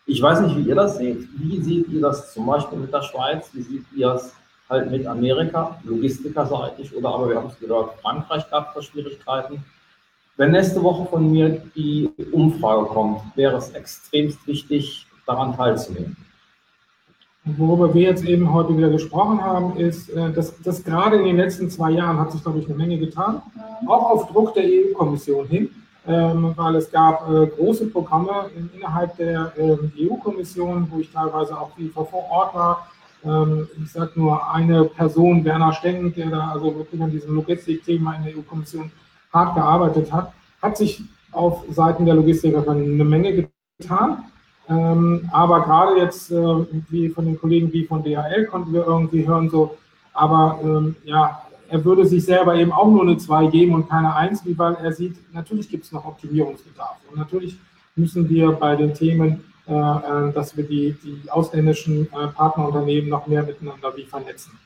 Ich 0.06 0.20
weiß 0.20 0.40
nicht, 0.40 0.56
wie 0.56 0.62
ihr 0.62 0.74
das 0.74 0.96
seht. 0.96 1.28
Wie 1.38 1.62
seht 1.62 1.88
ihr 1.88 2.00
das 2.00 2.32
zum 2.32 2.46
Beispiel 2.46 2.78
mit 2.78 2.92
der 2.92 3.02
Schweiz? 3.02 3.50
Wie 3.52 3.62
seht 3.62 3.84
ihr 3.94 4.08
es 4.14 4.34
halt 4.68 4.90
mit 4.90 5.06
Amerika, 5.06 5.78
logistikerseitig? 5.84 6.94
Oder 6.96 7.10
aber 7.10 7.28
wir 7.28 7.36
haben 7.36 7.48
es 7.48 7.58
gehört, 7.58 8.00
Frankreich 8.00 8.48
gab 8.50 8.76
es 8.76 8.86
Schwierigkeiten. 8.86 9.64
Wenn 10.36 10.50
nächste 10.50 10.82
Woche 10.82 11.06
von 11.08 11.30
mir 11.30 11.62
die 11.76 12.10
Umfrage 12.32 12.86
kommt, 12.86 13.20
wäre 13.36 13.56
es 13.56 13.70
extremst 13.70 14.44
wichtig, 14.46 15.06
daran 15.26 15.54
teilzunehmen. 15.54 16.16
Worüber 17.44 17.92
wir 17.92 18.02
jetzt 18.02 18.24
eben 18.24 18.52
heute 18.52 18.76
wieder 18.76 18.88
gesprochen 18.88 19.42
haben, 19.42 19.76
ist, 19.76 20.08
äh, 20.10 20.32
dass, 20.32 20.60
dass 20.62 20.84
gerade 20.84 21.16
in 21.16 21.24
den 21.24 21.36
letzten 21.36 21.68
zwei 21.70 21.90
Jahren 21.90 22.18
hat 22.18 22.30
sich, 22.30 22.42
glaube 22.42 22.60
ich, 22.60 22.66
eine 22.66 22.76
Menge 22.76 22.98
getan, 22.98 23.42
auch 23.88 24.10
auf 24.10 24.28
Druck 24.28 24.54
der 24.54 24.62
EU-Kommission 24.64 25.48
hin, 25.48 25.70
ähm, 26.06 26.52
weil 26.54 26.76
es 26.76 26.88
gab 26.92 27.28
äh, 27.28 27.48
große 27.48 27.86
Programme 27.86 28.48
innerhalb 28.72 29.16
der 29.16 29.52
ähm, 29.58 29.90
EU-Kommission, 29.98 30.86
wo 30.88 31.00
ich 31.00 31.10
teilweise 31.10 31.58
auch 31.58 31.74
viel 31.74 31.90
vor 31.90 32.08
Ort 32.30 32.54
war. 32.54 32.86
Ähm, 33.24 33.68
ich 33.82 33.90
sage 33.90 34.12
nur 34.14 34.48
eine 34.52 34.84
Person, 34.84 35.44
Werner 35.44 35.72
Steng, 35.72 36.14
der 36.14 36.30
da 36.30 36.50
also 36.52 36.72
wirklich 36.76 37.02
an 37.02 37.10
diesem 37.10 37.34
Logistikthema 37.34 38.14
in 38.14 38.24
der 38.24 38.36
EU-Kommission 38.36 38.92
hart 39.32 39.56
gearbeitet 39.56 40.12
hat, 40.12 40.32
hat 40.60 40.76
sich 40.76 41.02
auf 41.32 41.64
Seiten 41.70 42.06
der 42.06 42.14
Logistiker 42.14 42.68
eine 42.68 43.04
Menge 43.04 43.48
getan. 43.78 44.24
Ähm, 44.68 45.28
aber 45.32 45.62
gerade 45.62 45.98
jetzt, 45.98 46.30
äh, 46.30 46.66
wie 46.88 47.08
von 47.08 47.26
den 47.26 47.38
Kollegen 47.38 47.72
wie 47.72 47.84
von 47.84 48.02
DHL, 48.02 48.46
konnten 48.46 48.72
wir 48.72 48.86
irgendwie 48.86 49.26
hören, 49.26 49.50
so, 49.50 49.76
aber 50.12 50.60
ähm, 50.62 50.96
ja, 51.04 51.42
er 51.68 51.84
würde 51.84 52.06
sich 52.06 52.24
selber 52.24 52.54
eben 52.54 52.70
auch 52.70 52.88
nur 52.88 53.02
eine 53.02 53.16
2 53.16 53.46
geben 53.46 53.74
und 53.74 53.88
keine 53.88 54.14
1, 54.14 54.42
weil 54.56 54.74
er 54.74 54.92
sieht, 54.92 55.16
natürlich 55.32 55.68
gibt 55.70 55.84
es 55.84 55.92
noch 55.92 56.04
Optimierungsbedarf. 56.04 56.96
Und 57.10 57.18
natürlich 57.18 57.56
müssen 57.96 58.28
wir 58.28 58.52
bei 58.52 58.76
den 58.76 58.92
Themen, 58.92 59.44
äh, 59.66 59.72
äh, 59.72 60.32
dass 60.32 60.56
wir 60.56 60.64
die, 60.64 60.94
die 61.02 61.30
ausländischen 61.30 62.08
äh, 62.12 62.28
Partnerunternehmen 62.28 63.08
noch 63.08 63.26
mehr 63.26 63.42
miteinander 63.42 63.96
wie 63.96 64.04
vernetzen. 64.04 64.58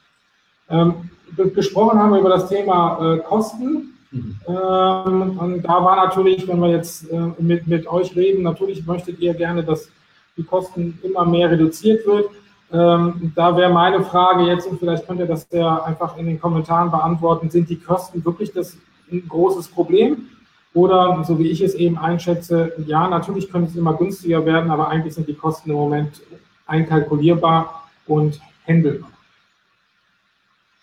Ähm, 0.68 1.10
gesprochen 1.54 1.98
haben 1.98 2.12
wir 2.12 2.20
über 2.20 2.30
das 2.30 2.48
Thema 2.48 3.14
äh, 3.14 3.18
Kosten. 3.18 3.95
Mhm. 4.10 4.40
Ähm, 4.46 5.38
und 5.38 5.62
da 5.62 5.84
war 5.84 5.96
natürlich, 5.96 6.46
wenn 6.48 6.60
wir 6.60 6.70
jetzt 6.70 7.10
äh, 7.10 7.30
mit, 7.38 7.66
mit 7.66 7.86
euch 7.86 8.14
reden, 8.14 8.42
natürlich 8.42 8.86
möchtet 8.86 9.18
ihr 9.20 9.34
gerne, 9.34 9.64
dass 9.64 9.90
die 10.36 10.44
Kosten 10.44 10.98
immer 11.02 11.24
mehr 11.24 11.50
reduziert 11.50 12.06
wird. 12.06 12.26
Ähm, 12.72 13.32
da 13.34 13.56
wäre 13.56 13.72
meine 13.72 14.02
Frage 14.02 14.44
jetzt, 14.44 14.66
und 14.66 14.78
vielleicht 14.78 15.06
könnt 15.06 15.20
ihr 15.20 15.26
das 15.26 15.46
ja 15.50 15.82
einfach 15.84 16.16
in 16.16 16.26
den 16.26 16.40
Kommentaren 16.40 16.90
beantworten, 16.90 17.50
sind 17.50 17.70
die 17.70 17.78
Kosten 17.78 18.24
wirklich 18.24 18.52
das 18.52 18.76
ein 19.10 19.26
großes 19.28 19.68
Problem? 19.68 20.28
Oder, 20.74 21.24
so 21.24 21.38
wie 21.38 21.48
ich 21.48 21.62
es 21.62 21.74
eben 21.74 21.96
einschätze, 21.96 22.74
ja, 22.86 23.08
natürlich 23.08 23.50
könnte 23.50 23.70
es 23.70 23.76
immer 23.76 23.94
günstiger 23.94 24.44
werden, 24.44 24.70
aber 24.70 24.88
eigentlich 24.88 25.14
sind 25.14 25.26
die 25.26 25.34
Kosten 25.34 25.70
im 25.70 25.76
Moment 25.76 26.20
einkalkulierbar 26.66 27.88
und 28.06 28.40
händelbar. 28.64 29.10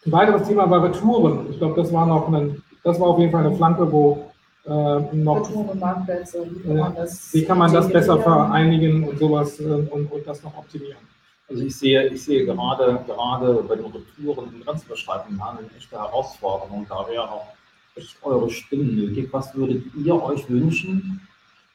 Ein 0.05 0.11
weiteres 0.11 0.47
Thema 0.47 0.67
war 0.69 0.83
Retouren. 0.83 1.47
Ich 1.51 1.59
glaube, 1.59 1.79
das 1.79 1.93
war 1.93 2.07
noch 2.07 2.27
ein 2.27 2.62
das 2.83 2.99
war 2.99 3.07
auf 3.07 3.19
jeden 3.19 3.31
Fall 3.31 3.45
eine 3.45 3.55
Flanke, 3.55 3.91
wo 3.91 4.31
äh, 4.65 5.15
noch. 5.15 5.49
Und 5.49 5.79
Marktplätze, 5.79 6.45
wie 6.49 6.61
kann 6.63 6.77
man 6.77 6.95
das, 6.95 7.33
wie 7.33 7.43
kann 7.45 7.57
man 7.57 7.73
das 7.73 7.89
besser 7.91 8.19
vereinigen 8.19 9.07
und 9.07 9.17
sowas 9.17 9.59
äh, 9.59 9.63
und, 9.63 10.11
und 10.11 10.27
das 10.27 10.43
noch 10.43 10.57
optimieren? 10.57 10.97
Also 11.49 11.63
ich 11.63 11.75
sehe, 11.75 12.07
ich 12.07 12.23
sehe 12.23 12.45
gerade, 12.45 12.99
gerade 13.05 13.63
bei 13.67 13.75
den 13.75 13.85
Retouren 13.85 14.53
im 14.53 14.63
grenzüberschreitenden 14.63 15.43
Handel 15.43 15.65
eine 15.65 15.77
echte 15.77 15.97
Herausforderung. 15.97 16.85
Da 16.87 17.05
wäre 17.09 17.29
auch 17.29 17.47
echt 17.95 18.15
eure 18.23 18.49
Stimmen 18.49 18.95
nötig. 18.95 19.29
Was 19.31 19.53
würdet 19.53 19.83
ihr 19.95 20.21
euch 20.21 20.49
wünschen? 20.49 21.21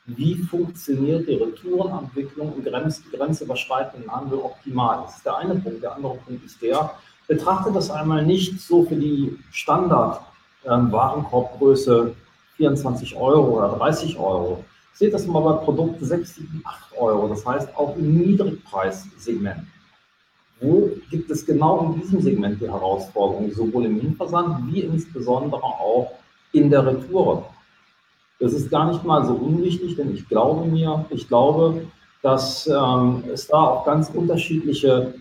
Wie 0.06 0.36
funktioniert 0.36 1.28
die 1.28 1.34
Retourenentwicklung 1.34 2.54
im 2.56 2.64
Grenz, 2.64 3.02
grenzüberschreitenden 3.12 4.10
Handel 4.10 4.38
optimal? 4.38 5.02
Das 5.04 5.18
ist 5.18 5.26
der 5.26 5.36
eine 5.36 5.54
Punkt. 5.56 5.82
Der 5.82 5.94
andere 5.94 6.14
Punkt 6.16 6.44
ist 6.44 6.62
der, 6.62 6.90
betrachtet 7.26 7.76
das 7.76 7.90
einmal 7.90 8.24
nicht 8.24 8.58
so 8.60 8.84
für 8.84 8.96
die 8.96 9.38
Standard- 9.52 10.22
ähm, 10.64 10.92
Warenkorbgröße 10.92 12.14
24 12.56 13.16
Euro 13.16 13.58
oder 13.58 13.68
30 13.76 14.18
Euro. 14.18 14.64
Seht 14.94 15.14
das 15.14 15.26
mal 15.26 15.40
bei 15.40 15.64
Produkten 15.64 16.04
6, 16.04 16.34
7, 16.36 16.62
8 16.64 16.98
Euro. 16.98 17.28
Das 17.28 17.46
heißt 17.46 17.76
auch 17.76 17.96
im 17.96 18.18
Niedrigpreissegment. 18.18 19.66
Wo 20.60 20.90
gibt 21.08 21.30
es 21.30 21.46
genau 21.46 21.84
in 21.84 22.00
diesem 22.00 22.20
Segment 22.20 22.60
die 22.60 22.66
Herausforderungen, 22.68 23.52
sowohl 23.52 23.86
im 23.86 24.00
Hinversand 24.00 24.72
wie 24.72 24.80
insbesondere 24.80 25.62
auch 25.62 26.14
in 26.52 26.68
der 26.68 26.84
Retour? 26.84 27.48
Das 28.40 28.52
ist 28.52 28.70
gar 28.70 28.90
nicht 28.90 29.04
mal 29.04 29.24
so 29.24 29.34
unwichtig, 29.34 29.94
denn 29.94 30.12
ich 30.12 30.28
glaube 30.28 30.66
mir, 30.66 31.04
ich 31.10 31.28
glaube, 31.28 31.86
dass 32.22 32.66
ähm, 32.66 33.22
es 33.32 33.46
da 33.46 33.56
auch 33.56 33.84
ganz 33.84 34.10
unterschiedliche 34.10 35.14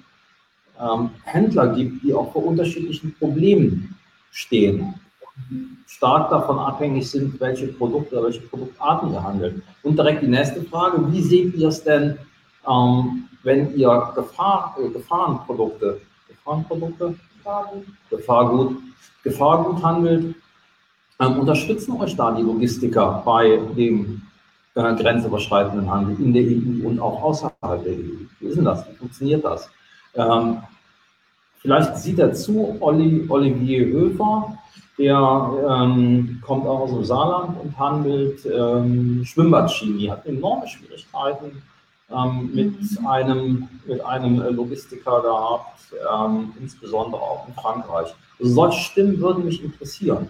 ähm, 0.80 1.12
Händler 1.24 1.68
gibt, 1.76 2.04
die 2.04 2.16
auch 2.16 2.32
vor 2.34 2.44
unterschiedlichen 2.44 3.14
Problemen 3.14 3.96
stehen 4.32 4.96
stark 5.86 6.30
davon 6.30 6.60
abhängig 6.60 7.10
sind, 7.10 7.40
welche 7.40 7.68
Produkte, 7.68 8.22
welche 8.22 8.42
Produktarten 8.42 9.14
ihr 9.14 9.24
handelt. 9.24 9.62
Und 9.84 9.98
direkt 9.98 10.22
die 10.22 10.28
nächste 10.28 10.62
Frage, 10.64 11.12
wie 11.12 11.22
seht 11.22 11.56
ihr 11.56 11.70
es 11.70 11.84
denn, 11.84 12.18
ähm, 12.68 13.28
wenn 13.44 13.76
ihr 13.76 14.12
Gefahr, 14.16 14.76
äh, 14.80 14.90
Gefahrenprodukte, 14.90 16.02
Gefahrenprodukte, 16.28 17.16
Gefahrgut, 17.38 17.86
Gefahrgut, 18.10 18.78
Gefahrgut 19.24 19.84
handelt, 19.84 20.36
ähm, 21.20 21.40
unterstützen 21.40 22.00
euch 22.00 22.16
da 22.16 22.32
die 22.32 22.44
Logistiker 22.44 23.22
bei 23.26 23.60
dem 23.76 24.22
äh, 24.76 24.96
grenzüberschreitenden 24.96 25.90
Handel 25.90 26.20
in 26.20 26.34
der 26.34 26.44
EU 26.44 26.88
und 26.88 27.00
auch 27.00 27.24
außerhalb 27.24 27.84
der 27.84 27.94
EU? 27.94 28.26
Wie 28.40 28.48
ist 28.48 28.58
denn 28.58 28.66
das? 28.66 28.88
Wie 28.90 28.96
funktioniert 28.96 29.44
das? 29.44 29.70
Ähm, 30.14 30.58
vielleicht 31.60 31.98
sieht 31.98 32.20
er 32.20 32.34
zu, 32.34 32.78
Olli, 32.80 33.26
Olivier 33.30 33.86
Höfer, 33.86 34.58
der 34.98 35.52
ähm, 35.70 36.42
kommt 36.46 36.66
auch 36.66 36.82
aus 36.82 36.92
dem 36.92 37.04
Saarland 37.04 37.60
und 37.62 37.78
handelt 37.78 38.46
ähm, 38.46 39.24
Schwimmbadchemie, 39.24 40.10
hat 40.10 40.26
enorme 40.26 40.68
Schwierigkeiten 40.68 41.62
ähm, 42.10 42.50
mit, 42.54 43.00
mhm. 43.00 43.08
einem, 43.08 43.70
mit 43.86 44.04
einem 44.04 44.40
Logistiker 44.56 45.22
gehabt, 45.22 45.80
ähm, 46.14 46.54
insbesondere 46.60 47.22
auch 47.22 47.48
in 47.48 47.54
Frankreich. 47.54 48.14
Also 48.40 48.52
solche 48.54 48.80
Stimmen 48.80 49.20
würden 49.20 49.46
mich 49.46 49.64
interessieren. 49.64 50.30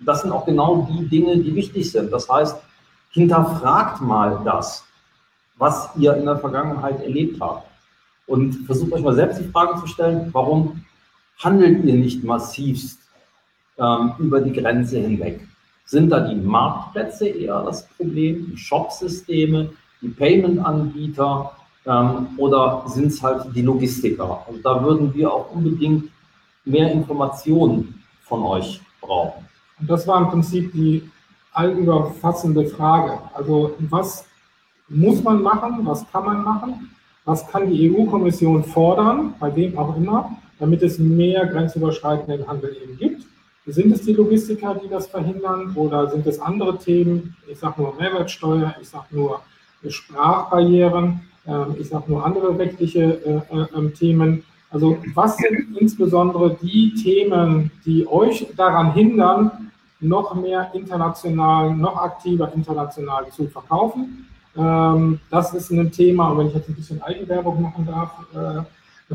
Das 0.00 0.22
sind 0.22 0.32
auch 0.32 0.46
genau 0.46 0.88
die 0.90 1.08
Dinge, 1.08 1.38
die 1.38 1.54
wichtig 1.54 1.90
sind. 1.90 2.12
Das 2.12 2.28
heißt, 2.28 2.56
hinterfragt 3.10 4.00
mal 4.00 4.40
das, 4.44 4.84
was 5.56 5.90
ihr 5.96 6.14
in 6.14 6.24
der 6.24 6.38
Vergangenheit 6.38 7.00
erlebt 7.02 7.40
habt. 7.40 7.67
Und 8.28 8.66
versucht 8.66 8.92
euch 8.92 9.02
mal 9.02 9.14
selbst 9.14 9.40
die 9.40 9.48
Frage 9.48 9.80
zu 9.80 9.88
stellen, 9.88 10.28
warum 10.32 10.84
handelt 11.38 11.84
ihr 11.84 11.94
nicht 11.94 12.22
massivst 12.22 13.00
ähm, 13.78 14.12
über 14.18 14.40
die 14.40 14.52
Grenze 14.52 14.98
hinweg. 14.98 15.46
Sind 15.84 16.10
da 16.10 16.20
die 16.20 16.34
Marktplätze 16.34 17.28
eher 17.28 17.62
das 17.62 17.86
Problem, 17.88 18.50
die 18.50 18.56
Shopsysteme, 18.56 19.70
die 20.02 20.08
Payment-Anbieter 20.08 21.52
ähm, 21.86 22.28
oder 22.36 22.84
sind 22.86 23.06
es 23.06 23.22
halt 23.22 23.54
die 23.54 23.62
Logistiker? 23.62 24.46
Und 24.48 24.64
da 24.64 24.82
würden 24.82 25.14
wir 25.14 25.32
auch 25.32 25.50
unbedingt 25.52 26.10
mehr 26.64 26.92
Informationen 26.92 28.02
von 28.22 28.42
euch 28.42 28.80
brauchen. 29.00 29.46
Und 29.80 29.88
das 29.88 30.06
war 30.06 30.20
im 30.20 30.28
Prinzip 30.28 30.72
die 30.72 31.08
allüberfassende 31.52 32.66
Frage. 32.66 33.18
Also 33.32 33.74
was 33.88 34.26
muss 34.88 35.22
man 35.22 35.42
machen, 35.42 35.78
was 35.86 36.04
kann 36.10 36.24
man 36.24 36.42
machen, 36.42 36.90
was 37.28 37.46
kann 37.46 37.70
die 37.70 37.92
EU-Kommission 37.92 38.64
fordern, 38.64 39.34
bei 39.38 39.54
wem 39.54 39.76
auch 39.76 39.94
immer, 39.98 40.34
damit 40.58 40.82
es 40.82 40.98
mehr 40.98 41.44
grenzüberschreitenden 41.46 42.48
Handel 42.48 42.74
eben 42.82 42.96
gibt. 42.96 43.26
Sind 43.66 43.92
es 43.92 44.00
die 44.00 44.14
Logistiker, 44.14 44.80
die 44.82 44.88
das 44.88 45.08
verhindern 45.08 45.72
oder 45.74 46.10
sind 46.10 46.26
es 46.26 46.40
andere 46.40 46.78
Themen? 46.78 47.36
Ich 47.46 47.58
sage 47.58 47.82
nur 47.82 47.94
Mehrwertsteuer, 47.96 48.74
ich 48.80 48.88
sage 48.88 49.08
nur 49.10 49.42
Sprachbarrieren, 49.86 51.20
ähm, 51.46 51.76
ich 51.78 51.90
sage 51.90 52.10
nur 52.10 52.24
andere 52.24 52.58
rechtliche 52.58 53.02
äh, 53.02 53.56
äh, 53.56 53.66
ähm, 53.76 53.92
Themen. 53.92 54.42
Also 54.70 54.96
was 55.14 55.36
sind 55.36 55.76
insbesondere 55.76 56.56
die 56.62 56.94
Themen, 56.94 57.70
die 57.84 58.06
euch 58.08 58.46
daran 58.56 58.94
hindern, 58.94 59.70
noch 60.00 60.34
mehr 60.34 60.70
international, 60.72 61.74
noch 61.74 61.96
aktiver 61.98 62.50
international 62.54 63.28
zu 63.30 63.48
verkaufen? 63.48 64.28
Ähm, 64.58 65.20
das 65.30 65.54
ist 65.54 65.70
ein 65.70 65.90
Thema, 65.92 66.30
und 66.30 66.38
wenn 66.38 66.46
ich 66.48 66.54
jetzt 66.54 66.68
ein 66.68 66.74
bisschen 66.74 67.02
Eigenwerbung 67.02 67.62
machen 67.62 67.86
darf, 67.86 68.10
äh, 68.34 68.62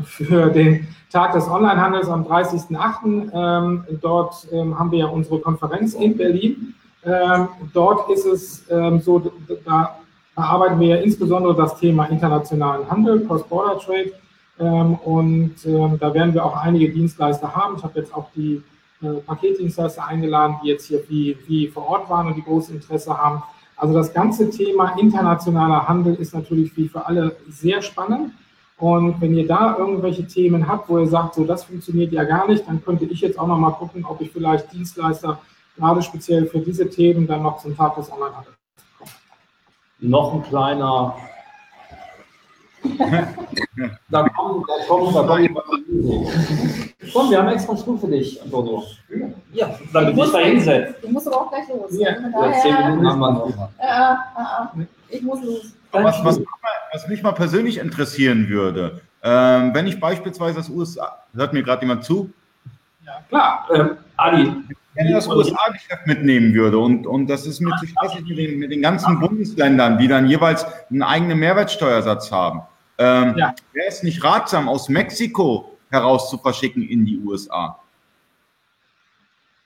für 0.02 0.50
den 0.50 0.88
Tag 1.10 1.32
des 1.32 1.48
Onlinehandels 1.48 2.08
am 2.08 2.24
30.08. 2.24 3.30
Ähm, 3.32 3.84
dort 4.00 4.46
ähm, 4.50 4.76
haben 4.78 4.90
wir 4.90 5.00
ja 5.00 5.06
unsere 5.06 5.38
Konferenz 5.38 5.94
in 5.94 6.16
Berlin. 6.16 6.74
Ähm, 7.04 7.48
dort 7.72 8.10
ist 8.10 8.26
es 8.26 8.64
ähm, 8.70 9.00
so, 9.00 9.30
da 9.64 9.98
bearbeiten 10.34 10.80
wir 10.80 10.88
ja 10.88 10.96
insbesondere 10.96 11.54
das 11.54 11.78
Thema 11.78 12.06
internationalen 12.06 12.90
Handel, 12.90 13.24
Cross-Border 13.26 13.78
Trade. 13.78 14.12
Ähm, 14.58 14.94
und 14.96 15.54
ähm, 15.64 15.98
da 16.00 16.12
werden 16.14 16.34
wir 16.34 16.44
auch 16.44 16.56
einige 16.56 16.90
Dienstleister 16.90 17.54
haben. 17.54 17.76
Ich 17.76 17.84
habe 17.84 18.00
jetzt 18.00 18.14
auch 18.14 18.28
die 18.34 18.62
äh, 19.02 19.20
Paketdienstleister 19.26 20.06
eingeladen, 20.06 20.56
die 20.62 20.68
jetzt 20.68 20.86
hier 20.86 21.02
wie, 21.08 21.36
wie 21.46 21.68
vor 21.68 21.88
Ort 21.88 22.10
waren 22.10 22.26
und 22.26 22.36
die 22.36 22.42
großes 22.42 22.74
Interesse 22.74 23.16
haben. 23.16 23.42
Also 23.76 23.94
das 23.94 24.12
ganze 24.12 24.50
Thema 24.50 24.96
internationaler 24.98 25.88
Handel 25.88 26.14
ist 26.14 26.34
natürlich 26.34 26.76
wie 26.76 26.88
für 26.88 27.06
alle 27.06 27.36
sehr 27.48 27.82
spannend. 27.82 28.32
Und 28.78 29.20
wenn 29.20 29.36
ihr 29.36 29.46
da 29.46 29.76
irgendwelche 29.78 30.26
Themen 30.26 30.66
habt, 30.66 30.88
wo 30.88 30.98
ihr 30.98 31.06
sagt, 31.06 31.34
so 31.34 31.44
das 31.44 31.64
funktioniert 31.64 32.12
ja 32.12 32.24
gar 32.24 32.46
nicht, 32.48 32.66
dann 32.66 32.84
könnte 32.84 33.04
ich 33.04 33.20
jetzt 33.20 33.38
auch 33.38 33.46
noch 33.46 33.58
mal 33.58 33.70
gucken, 33.70 34.04
ob 34.04 34.20
ich 34.20 34.30
vielleicht 34.30 34.72
Dienstleister 34.72 35.38
gerade 35.76 36.02
speziell 36.02 36.46
für 36.46 36.60
diese 36.60 36.88
Themen 36.88 37.26
dann 37.26 37.42
noch 37.42 37.58
zum 37.58 37.76
Tag 37.76 37.94
des 37.96 38.10
Onlinehandels 38.10 38.56
bekomme. 38.98 39.10
Noch 40.00 40.34
ein 40.34 40.42
kleiner 40.42 41.14
da 44.10 44.28
kommen, 44.28 44.62
da 44.66 44.84
kommen, 44.86 45.14
da 45.14 45.22
kommen. 45.22 45.84
Komm, 47.12 47.30
wir 47.30 47.38
haben 47.38 47.48
extra 47.48 47.76
Stuhl 47.76 47.98
für 47.98 48.08
dich, 48.08 48.42
Antonio. 48.42 48.82
Ja, 49.54 49.70
damit 49.92 50.16
du 50.16 50.22
dich 50.22 50.32
da 50.32 50.38
hinsetzt. 50.38 50.94
Du 51.02 51.08
musst 51.08 51.26
aber 51.28 51.42
auch 51.42 51.50
gleich 51.50 51.68
los. 51.68 51.96
Ja, 51.98 52.14
Von 52.14 52.32
Ja, 52.32 52.52
zehn 52.60 52.72
daher, 52.74 52.88
Minuten 52.90 53.08
haben 53.08 53.20
wir 53.20 53.32
noch. 53.32 53.68
äh, 53.78 54.80
äh, 54.80 54.82
äh, 54.82 54.86
ich 55.16 55.22
muss 55.22 55.42
los. 55.44 55.72
Was, 55.92 56.24
was, 56.24 56.40
was 56.92 57.08
mich 57.08 57.22
mal 57.22 57.32
persönlich 57.32 57.78
interessieren 57.78 58.48
würde, 58.48 59.00
ähm, 59.22 59.72
wenn 59.72 59.86
ich 59.86 60.00
beispielsweise 60.00 60.56
das 60.56 60.68
USA, 60.68 61.18
hört 61.34 61.52
mir 61.52 61.62
gerade 61.62 61.82
jemand 61.82 62.04
zu, 62.04 62.32
Ja, 63.06 63.20
klar. 63.28 63.68
Ähm, 63.72 63.90
Ali, 64.16 64.52
wenn 64.94 65.06
ich 65.06 65.12
das 65.14 65.28
USA-Geschäft 65.28 66.06
mitnehmen 66.06 66.52
würde 66.54 66.78
und, 66.78 67.06
und 67.06 67.26
das 67.28 67.46
ist 67.46 67.60
mit, 67.60 67.74
ich 67.84 67.94
weiß 67.94 68.14
nicht, 68.14 68.28
mit, 68.28 68.38
den, 68.38 68.58
mit 68.58 68.70
den 68.72 68.82
ganzen 68.82 69.20
Bundesländern, 69.20 69.98
die 69.98 70.08
dann 70.08 70.26
jeweils 70.26 70.66
einen 70.90 71.02
eigenen 71.02 71.38
Mehrwertsteuersatz 71.38 72.30
haben, 72.32 72.62
ähm, 72.98 73.34
Ja. 73.36 73.54
wäre 73.72 73.86
es 73.88 74.02
nicht 74.02 74.22
ratsam, 74.24 74.68
aus 74.68 74.88
Mexiko 74.88 75.78
heraus 75.90 76.28
zu 76.30 76.38
verschicken 76.38 76.82
in 76.88 77.04
die 77.04 77.18
USA? 77.18 77.78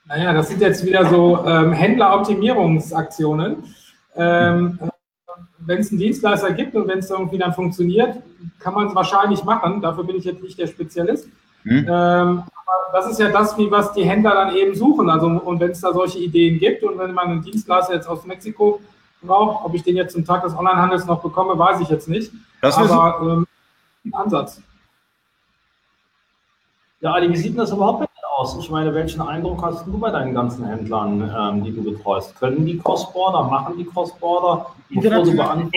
Naja, 0.09 0.33
das 0.33 0.49
sind 0.49 0.59
jetzt 0.59 0.83
wieder 0.83 1.05
so 1.05 1.45
ähm, 1.45 1.71
Händleroptimierungsaktionen. 1.71 3.63
Ähm, 4.15 4.79
wenn 5.59 5.79
es 5.79 5.91
einen 5.91 5.99
Dienstleister 5.99 6.51
gibt 6.51 6.75
und 6.75 6.87
wenn 6.87 6.97
es 6.97 7.11
irgendwie 7.11 7.37
dann 7.37 7.53
funktioniert, 7.53 8.15
kann 8.59 8.73
man 8.73 8.87
es 8.87 8.95
wahrscheinlich 8.95 9.43
machen. 9.43 9.81
Dafür 9.81 10.03
bin 10.03 10.15
ich 10.15 10.25
jetzt 10.25 10.41
nicht 10.41 10.57
der 10.57 10.65
Spezialist. 10.65 11.27
Hm? 11.61 11.85
Ähm, 11.87 11.87
aber 11.87 12.43
das 12.91 13.11
ist 13.11 13.19
ja 13.19 13.29
das, 13.29 13.55
wie 13.59 13.69
was 13.69 13.93
die 13.93 14.03
Händler 14.03 14.33
dann 14.33 14.55
eben 14.55 14.73
suchen. 14.73 15.11
Also 15.11 15.27
und 15.27 15.59
wenn 15.59 15.71
es 15.71 15.81
da 15.81 15.93
solche 15.93 16.17
Ideen 16.17 16.57
gibt 16.57 16.83
und 16.83 16.97
wenn 16.97 17.13
man 17.13 17.27
einen 17.27 17.43
Dienstleister 17.43 17.93
jetzt 17.93 18.07
aus 18.07 18.25
Mexiko 18.25 18.81
braucht, 19.21 19.63
ob 19.63 19.75
ich 19.75 19.83
den 19.83 19.95
jetzt 19.95 20.13
zum 20.13 20.25
Tag 20.25 20.41
des 20.41 20.57
Onlinehandels 20.57 21.05
noch 21.05 21.21
bekomme, 21.21 21.59
weiß 21.59 21.81
ich 21.81 21.89
jetzt 21.89 22.09
nicht. 22.09 22.31
Das 22.61 22.75
aber 22.77 23.19
ähm, 23.21 23.47
ein 24.05 24.13
Ansatz. 24.15 24.59
ja, 26.99 27.11
Ali, 27.11 27.29
wie 27.29 27.37
sieht 27.37 27.51
denn 27.51 27.57
das 27.57 27.71
überhaupt 27.71 27.99
mit 27.99 28.09
aus? 28.39 28.57
Ich 28.57 28.69
meine, 28.69 28.93
welchen 28.93 29.21
Eindruck 29.21 29.61
hast 29.61 29.85
du 29.85 29.97
bei 29.97 30.11
deinen 30.11 30.33
ganzen 30.33 30.65
Händlern, 30.65 31.21
ähm, 31.37 31.63
die 31.63 31.71
du 31.71 31.83
betreust? 31.83 32.39
Können 32.39 32.65
die 32.65 32.77
Cross-Border, 32.77 33.43
machen 33.43 33.75
die 33.77 33.85
Cross-Border? 33.85 34.67
International- 34.89 35.69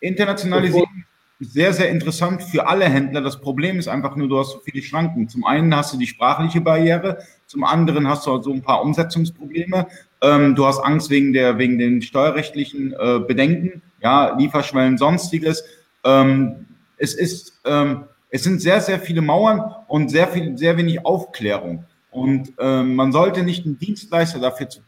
Internationalisierung 0.00 1.04
ist 1.40 1.52
sehr, 1.52 1.72
sehr 1.72 1.90
interessant 1.90 2.42
für 2.42 2.66
alle 2.66 2.84
Händler. 2.84 3.20
Das 3.22 3.40
Problem 3.40 3.78
ist 3.78 3.88
einfach 3.88 4.14
nur, 4.14 4.28
du 4.28 4.38
hast 4.38 4.52
so 4.52 4.60
viele 4.60 4.82
Schranken. 4.82 5.28
Zum 5.28 5.44
einen 5.44 5.74
hast 5.74 5.92
du 5.92 5.98
die 5.98 6.06
sprachliche 6.06 6.60
Barriere, 6.60 7.18
zum 7.46 7.64
anderen 7.64 8.08
hast 8.08 8.26
du 8.26 8.32
halt 8.32 8.44
so 8.44 8.52
ein 8.52 8.62
paar 8.62 8.82
Umsetzungsprobleme. 8.82 9.88
Ähm, 10.22 10.54
du 10.54 10.64
hast 10.64 10.78
Angst 10.78 11.10
wegen 11.10 11.32
der, 11.32 11.58
wegen 11.58 11.78
den 11.78 12.02
steuerrechtlichen 12.02 12.92
äh, 12.92 13.18
Bedenken, 13.18 13.82
ja, 14.00 14.36
Lieferschwellen, 14.36 14.96
sonstiges. 14.96 15.64
Ähm, 16.04 16.66
es 16.98 17.14
ist, 17.14 17.58
ähm, 17.64 18.04
es 18.30 18.44
sind 18.44 18.62
sehr, 18.62 18.80
sehr 18.80 19.00
viele 19.00 19.22
Mauern 19.22 19.74
und 19.88 20.10
sehr 20.10 20.28
viel, 20.28 20.56
sehr 20.56 20.76
wenig 20.76 21.04
Aufklärung. 21.04 21.84
Und 22.16 22.54
ähm, 22.58 22.96
man 22.96 23.12
sollte 23.12 23.42
nicht 23.42 23.66
einen 23.66 23.78
Dienstleister 23.78 24.38
dafür, 24.38 24.70
zu, 24.70 24.80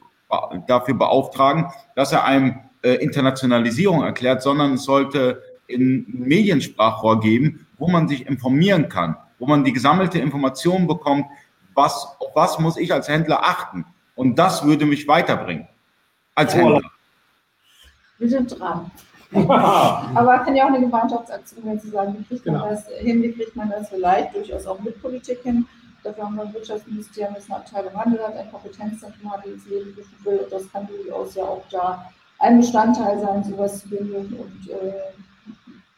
dafür 0.66 0.94
beauftragen, 0.94 1.66
dass 1.94 2.10
er 2.10 2.24
einem 2.24 2.60
äh, 2.82 2.94
Internationalisierung 2.94 4.02
erklärt, 4.02 4.40
sondern 4.40 4.72
es 4.74 4.84
sollte 4.84 5.42
in 5.66 6.06
Mediensprachrohr 6.08 7.20
geben, 7.20 7.66
wo 7.76 7.86
man 7.86 8.08
sich 8.08 8.26
informieren 8.26 8.88
kann, 8.88 9.14
wo 9.38 9.46
man 9.46 9.62
die 9.62 9.74
gesammelte 9.74 10.18
Information 10.18 10.86
bekommt, 10.86 11.26
was, 11.74 12.08
auf 12.18 12.34
was 12.34 12.58
muss 12.58 12.78
ich 12.78 12.94
als 12.94 13.08
Händler 13.08 13.44
achten. 13.44 13.84
Und 14.14 14.38
das 14.38 14.64
würde 14.64 14.86
mich 14.86 15.06
weiterbringen. 15.06 15.68
Als 16.34 16.54
Händler. 16.54 16.80
Wir 18.16 18.30
sind 18.30 18.58
dran. 18.58 18.90
Aber 20.14 20.38
kann 20.38 20.56
ja 20.56 20.64
auch 20.64 20.68
eine 20.68 20.80
Gemeinschaftsaktion 20.80 21.62
sein, 21.62 21.78
zu 21.78 21.90
sagen, 21.90 22.16
wie 22.18 22.24
kriegt 22.24 22.46
man 22.46 22.54
Genau. 22.54 22.70
das 22.70 22.88
hin, 23.00 23.22
wie 23.22 23.32
kriegt 23.32 23.54
man 23.54 23.68
das 23.68 23.90
vielleicht 23.90 24.34
durchaus 24.34 24.66
auch 24.66 24.80
mit 24.80 25.00
Politik 25.02 25.40
hin. 25.42 25.66
Dafür 26.02 26.24
haben 26.24 26.37
wir 26.37 26.44
ein 26.44 26.54
Wirtschaftsministerium, 26.54 27.34
das 27.34 27.46
eine 27.46 27.56
Abteilung 27.56 27.94
Handel 27.94 28.22
hat, 28.22 28.37
ein 28.37 28.50
Kompetenzzentrum 28.50 29.32
die 29.44 29.50
ins 29.50 29.66
Leben 29.66 29.94
gerufen 29.94 30.24
will. 30.24 30.38
Und 30.38 30.52
das 30.52 30.72
kann 30.72 30.87
durchaus 30.87 31.34
ja 31.34 31.44
auch 31.44 31.64
da 31.70 32.11
ein 32.38 32.58
Bestandteil 32.58 33.20
sein, 33.20 33.44
sowas 33.44 33.80
zu 33.82 33.88
bündeln 33.88 34.32
und 34.34 34.70
äh, 34.70 35.12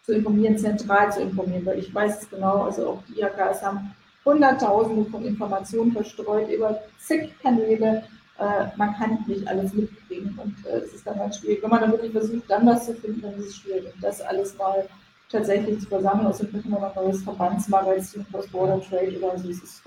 zu 0.03 0.13
informieren, 0.13 0.59
zentral 0.59 1.13
zu 1.13 1.21
informieren. 1.21 1.67
Weil 1.67 1.79
ich 1.79 1.95
weiß 1.95 2.23
es 2.23 2.31
genau, 2.31 2.63
also 2.63 2.89
auch 2.89 3.03
die 3.09 3.21
IHKs 3.21 3.63
haben 3.63 3.95
Hunderttausende 4.25 5.11
von 5.11 5.25
Informationen 5.25 5.93
verstreut 5.93 6.49
über 6.51 6.81
zig 6.99 7.39
Kanäle. 7.43 8.05
Äh, 8.39 8.67
man 8.77 8.95
kann 8.95 9.19
nicht 9.27 9.47
alles 9.47 9.73
mitkriegen 9.75 10.39
und 10.43 10.67
äh, 10.67 10.79
es 10.79 10.95
ist 10.95 11.07
dann 11.07 11.19
ganz 11.19 11.39
schwierig. 11.39 11.63
Wenn 11.63 11.71
man 11.71 11.81
dann 11.81 11.93
wirklich 11.93 12.13
versucht, 12.13 12.51
dann 12.51 12.67
was 12.67 12.87
zu 12.87 12.95
finden, 12.95 13.23
dann 13.23 13.35
ist 13.35 13.47
es 13.47 13.57
schwierig. 13.57 13.95
Und 13.95 14.03
das 14.03 14.21
alles 14.23 14.57
mal 14.57 14.87
tatsächlich 15.31 15.81
zu 15.81 15.89
versammeln, 15.89 16.27
aus 16.27 16.39
dem 16.39 16.51
machen 16.51 16.71
wir 16.71 16.81
noch 16.81 16.97
ein 16.97 17.05
neues 17.05 17.23
Verbandsmagazin, 17.23 18.27
Cross-Border 18.31 18.81
Trade 18.81 19.19
oder 19.19 19.39
so, 19.39 19.49
das 19.49 19.59
ist 19.59 19.83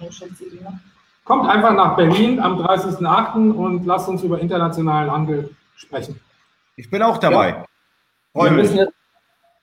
eine 0.00 0.12
schätze 0.12 0.44
die? 0.44 0.80
Kommt 1.24 1.48
einfach 1.48 1.72
nach 1.72 1.96
Berlin 1.96 2.40
am 2.40 2.58
30.08. 2.58 3.52
und 3.52 3.86
lasst 3.86 4.08
uns 4.08 4.22
über 4.22 4.38
internationalen 4.38 5.10
Handel 5.10 5.50
sprechen. 5.76 6.20
Ich 6.76 6.90
bin 6.90 7.02
auch 7.02 7.18
dabei. 7.18 7.64
Freue 8.32 8.50
Wir 8.50 8.56
mich. 8.56 8.62
müssen 8.62 8.76
jetzt, 8.78 8.92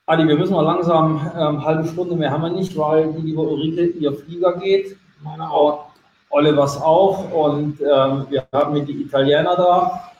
Ali, 0.05 0.27
wir 0.27 0.37
müssen 0.37 0.53
mal 0.53 0.63
langsam, 0.63 1.31
ähm, 1.37 1.63
halbe 1.63 1.87
Stunde 1.87 2.15
mehr 2.15 2.31
haben 2.31 2.41
wir 2.41 2.49
nicht, 2.49 2.75
weil 2.77 3.13
die 3.13 3.21
liebe 3.21 3.41
Ulrike 3.41 3.85
ihr 3.85 4.13
Flieger 4.13 4.57
geht. 4.57 4.97
Meine 5.21 5.49
auch. 5.49 5.91
Und 6.29 6.47
Olivers 6.47 6.81
auch. 6.81 7.31
Und 7.31 7.79
ähm, 7.81 8.25
wir 8.29 8.47
haben 8.51 8.73
hier 8.75 8.85
die 8.85 9.01
Italiener 9.03 9.55
da, 9.55 10.11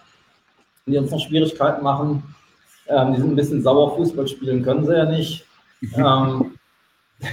die 0.86 0.98
uns 0.98 1.10
noch 1.10 1.20
Schwierigkeiten 1.20 1.84
machen. 1.84 2.36
Ähm, 2.92 3.14
die 3.14 3.22
sind 3.22 3.32
ein 3.32 3.36
bisschen 3.36 3.64
sauer, 3.64 3.96
Fußball 3.96 4.28
spielen 4.28 4.64
können 4.64 4.86
sie 4.86 4.94
ja 4.94 5.06
nicht. 5.06 5.46
ähm, 5.96 6.58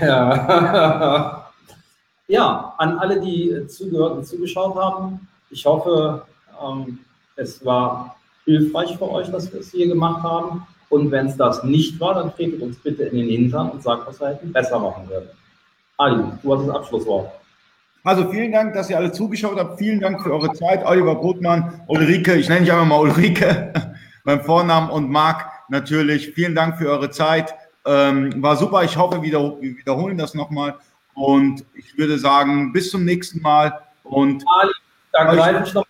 ja. 0.01 1.51
ja, 2.29 2.75
an 2.79 2.99
alle, 2.99 3.21
die 3.21 3.67
zugehört 3.67 4.19
und 4.19 4.27
zugeschaut 4.27 4.77
haben. 4.77 5.27
Ich 5.51 5.67
hoffe, 5.67 6.23
ähm, 6.63 7.01
es 7.37 7.65
war 7.65 8.17
hilfreich 8.45 8.97
für 8.97 9.11
euch, 9.11 9.31
dass 9.31 9.53
wir 9.53 9.61
es 9.61 9.73
hier 9.73 9.89
gemacht 9.89 10.23
haben. 10.23 10.67
Und 10.91 11.11
wenn 11.11 11.27
es 11.27 11.37
das 11.37 11.65
nicht 11.65 11.99
war, 12.01 12.15
dann 12.15 12.33
tretet 12.35 12.63
uns 12.63 12.79
bitte 12.79 13.05
in 13.05 13.17
den 13.17 13.29
Hintern 13.29 13.71
und 13.71 13.83
sagt, 13.83 14.07
was 14.07 14.21
wir 14.21 14.29
hätten 14.29 14.53
besser 14.53 14.79
machen 14.79 15.09
würden. 15.09 15.29
Ali, 15.97 16.23
du 16.43 16.55
hast 16.55 16.67
das 16.67 16.77
Abschlusswort. 16.77 17.33
Also 18.05 18.31
vielen 18.31 18.53
Dank, 18.53 18.73
dass 18.75 18.89
ihr 18.89 18.97
alle 18.97 19.11
zugeschaut 19.11 19.59
habt. 19.59 19.79
Vielen 19.79 20.01
Dank 20.01 20.23
für 20.23 20.33
eure 20.33 20.53
Zeit. 20.53 20.87
Oliver 20.87 21.17
Brotmann, 21.17 21.83
Ulrike, 21.89 22.37
ich 22.37 22.49
nenne 22.49 22.61
dich 22.61 22.73
einfach 22.73 22.87
mal 22.87 23.01
Ulrike 23.01 23.73
beim 24.29 24.43
Vornamen 24.43 24.91
und 24.91 25.09
Marc 25.09 25.47
natürlich. 25.71 26.33
Vielen 26.33 26.55
Dank 26.55 26.77
für 26.77 26.91
eure 26.91 27.11
Zeit. 27.11 27.55
Ähm, 27.87 28.43
war 28.43 28.57
super. 28.57 28.85
Ich 28.85 28.95
hoffe, 28.95 29.23
wir 29.23 29.33
wir 29.33 29.79
wiederholen 29.79 30.19
das 30.19 30.35
nochmal. 30.35 30.75
Und 31.15 31.65
ich 31.75 31.97
würde 31.97 32.19
sagen, 32.19 32.71
bis 32.75 32.91
zum 32.91 33.07
nächsten 33.07 33.41
Mal. 33.41 33.81
Und 34.05 34.45
da 35.13 35.33
greife 35.33 35.65
ich 35.65 35.73
noch. 35.73 35.87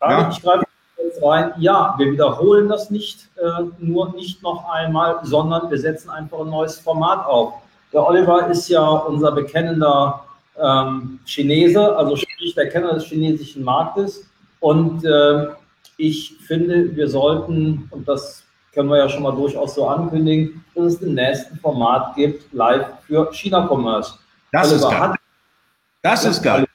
Ja. 0.00 0.30
ich 0.30 0.40
greife 0.40 0.64
jetzt 1.04 1.22
rein. 1.22 1.52
Ja, 1.58 1.94
wir 1.98 2.12
wiederholen 2.12 2.70
das 2.70 2.88
nicht 2.88 3.28
äh, 3.36 3.64
nur 3.78 4.14
nicht 4.14 4.42
noch 4.42 4.66
einmal, 4.70 5.18
sondern 5.24 5.70
wir 5.70 5.78
setzen 5.78 6.08
einfach 6.08 6.40
ein 6.40 6.48
neues 6.48 6.78
Format 6.78 7.26
auf. 7.26 7.56
Der 7.92 8.06
Oliver 8.06 8.46
ist 8.46 8.70
ja 8.70 8.88
unser 8.88 9.32
bekennender 9.32 10.24
ähm, 10.58 11.20
Chinese, 11.26 11.94
also 11.94 12.16
sprich 12.16 12.54
der 12.54 12.70
Kenner 12.70 12.94
des 12.94 13.04
chinesischen 13.04 13.62
Marktes. 13.62 14.26
Und 14.60 15.04
äh, 15.04 15.48
ich 15.96 16.36
finde, 16.46 16.94
wir 16.94 17.08
sollten, 17.08 17.88
und 17.90 18.06
das 18.06 18.44
können 18.72 18.88
wir 18.90 18.98
ja 18.98 19.08
schon 19.08 19.22
mal 19.22 19.34
durchaus 19.34 19.74
so 19.74 19.88
ankündigen, 19.88 20.64
dass 20.74 20.84
es 20.84 20.98
demnächst 20.98 21.50
ein 21.50 21.58
Format 21.58 22.14
gibt, 22.14 22.52
live 22.52 22.86
für 23.06 23.32
China-Commerce. 23.32 24.18
das 24.52 24.72
ist 24.72 24.84
Oliver, 24.84 24.98
geil. 25.00 25.08
hat 25.10 25.20
Das 26.02 26.24
ist 26.24 26.42
geil. 26.42 26.66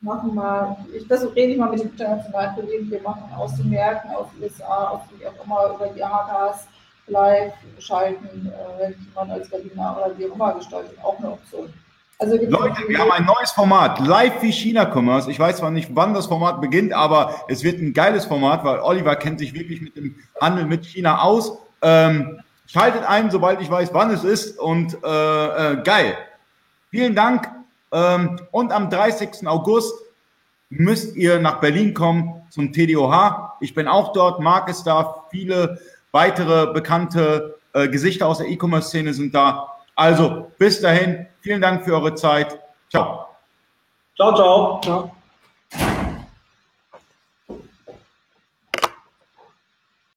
machen 0.00 0.34
mal, 0.34 0.76
ich 0.94 1.06
das 1.08 1.24
rede 1.34 1.52
ich 1.52 1.58
mal 1.58 1.70
mit 1.70 1.80
den 1.80 1.88
internationalen 1.88 2.54
Kollegen, 2.54 2.90
wir 2.90 3.00
machen 3.02 3.32
aus 3.34 3.56
den 3.56 3.70
Märkten, 3.70 4.10
aus 4.10 4.26
den 4.34 4.42
USA, 4.42 4.88
aus 4.88 5.00
wie 5.16 5.26
auch 5.26 5.44
immer, 5.44 5.74
über 5.74 5.86
die 5.94 6.04
AHKs, 6.04 6.68
live 7.06 7.52
schalten, 7.78 8.52
äh, 8.52 8.80
wenn 8.80 9.06
man 9.14 9.30
als 9.30 9.50
Webinar 9.50 9.96
oder 9.96 10.18
wie 10.18 10.30
auch 10.30 10.34
immer 10.34 10.54
gestaltet, 10.54 10.98
auch 11.02 11.18
eine 11.18 11.32
Option. 11.32 11.72
Also 12.22 12.36
Leute, 12.36 12.86
wir 12.86 12.98
haben 12.98 13.10
ein 13.10 13.24
neues 13.24 13.50
Format, 13.50 13.98
live 13.98 14.42
wie 14.42 14.52
China-Commerce. 14.52 15.28
Ich 15.28 15.40
weiß 15.40 15.56
zwar 15.56 15.72
nicht, 15.72 15.88
wann 15.94 16.14
das 16.14 16.26
Format 16.26 16.60
beginnt, 16.60 16.92
aber 16.92 17.34
es 17.48 17.64
wird 17.64 17.82
ein 17.82 17.92
geiles 17.94 18.26
Format, 18.26 18.62
weil 18.62 18.78
Oliver 18.78 19.16
kennt 19.16 19.40
sich 19.40 19.54
wirklich 19.54 19.80
mit 19.80 19.96
dem 19.96 20.14
Handel 20.40 20.66
mit 20.66 20.86
China 20.86 21.20
aus. 21.22 21.58
Ähm, 21.82 22.38
schaltet 22.68 23.02
ein, 23.02 23.32
sobald 23.32 23.60
ich 23.60 23.68
weiß, 23.68 23.92
wann 23.92 24.12
es 24.12 24.22
ist 24.22 24.56
und 24.60 24.96
äh, 25.02 25.72
äh, 25.72 25.82
geil. 25.82 26.16
Vielen 26.90 27.16
Dank. 27.16 27.50
Ähm, 27.90 28.38
und 28.52 28.70
am 28.70 28.88
30. 28.88 29.44
August 29.48 29.92
müsst 30.70 31.16
ihr 31.16 31.40
nach 31.40 31.58
Berlin 31.58 31.92
kommen 31.92 32.40
zum 32.50 32.72
TDOH. 32.72 33.56
Ich 33.60 33.74
bin 33.74 33.88
auch 33.88 34.12
dort, 34.12 34.38
Marc 34.38 34.68
ist 34.68 34.84
da, 34.84 35.24
viele 35.32 35.80
weitere 36.12 36.72
bekannte 36.72 37.56
äh, 37.72 37.88
Gesichter 37.88 38.28
aus 38.28 38.38
der 38.38 38.46
E-Commerce-Szene 38.46 39.12
sind 39.12 39.34
da. 39.34 39.72
Also 39.94 40.50
bis 40.58 40.80
dahin, 40.80 41.26
vielen 41.40 41.60
Dank 41.60 41.84
für 41.84 41.94
eure 41.94 42.14
Zeit. 42.14 42.58
Ciao. 42.88 43.28
Ciao, 44.16 44.34
ciao. 44.34 44.80
Ciao. 44.82 45.16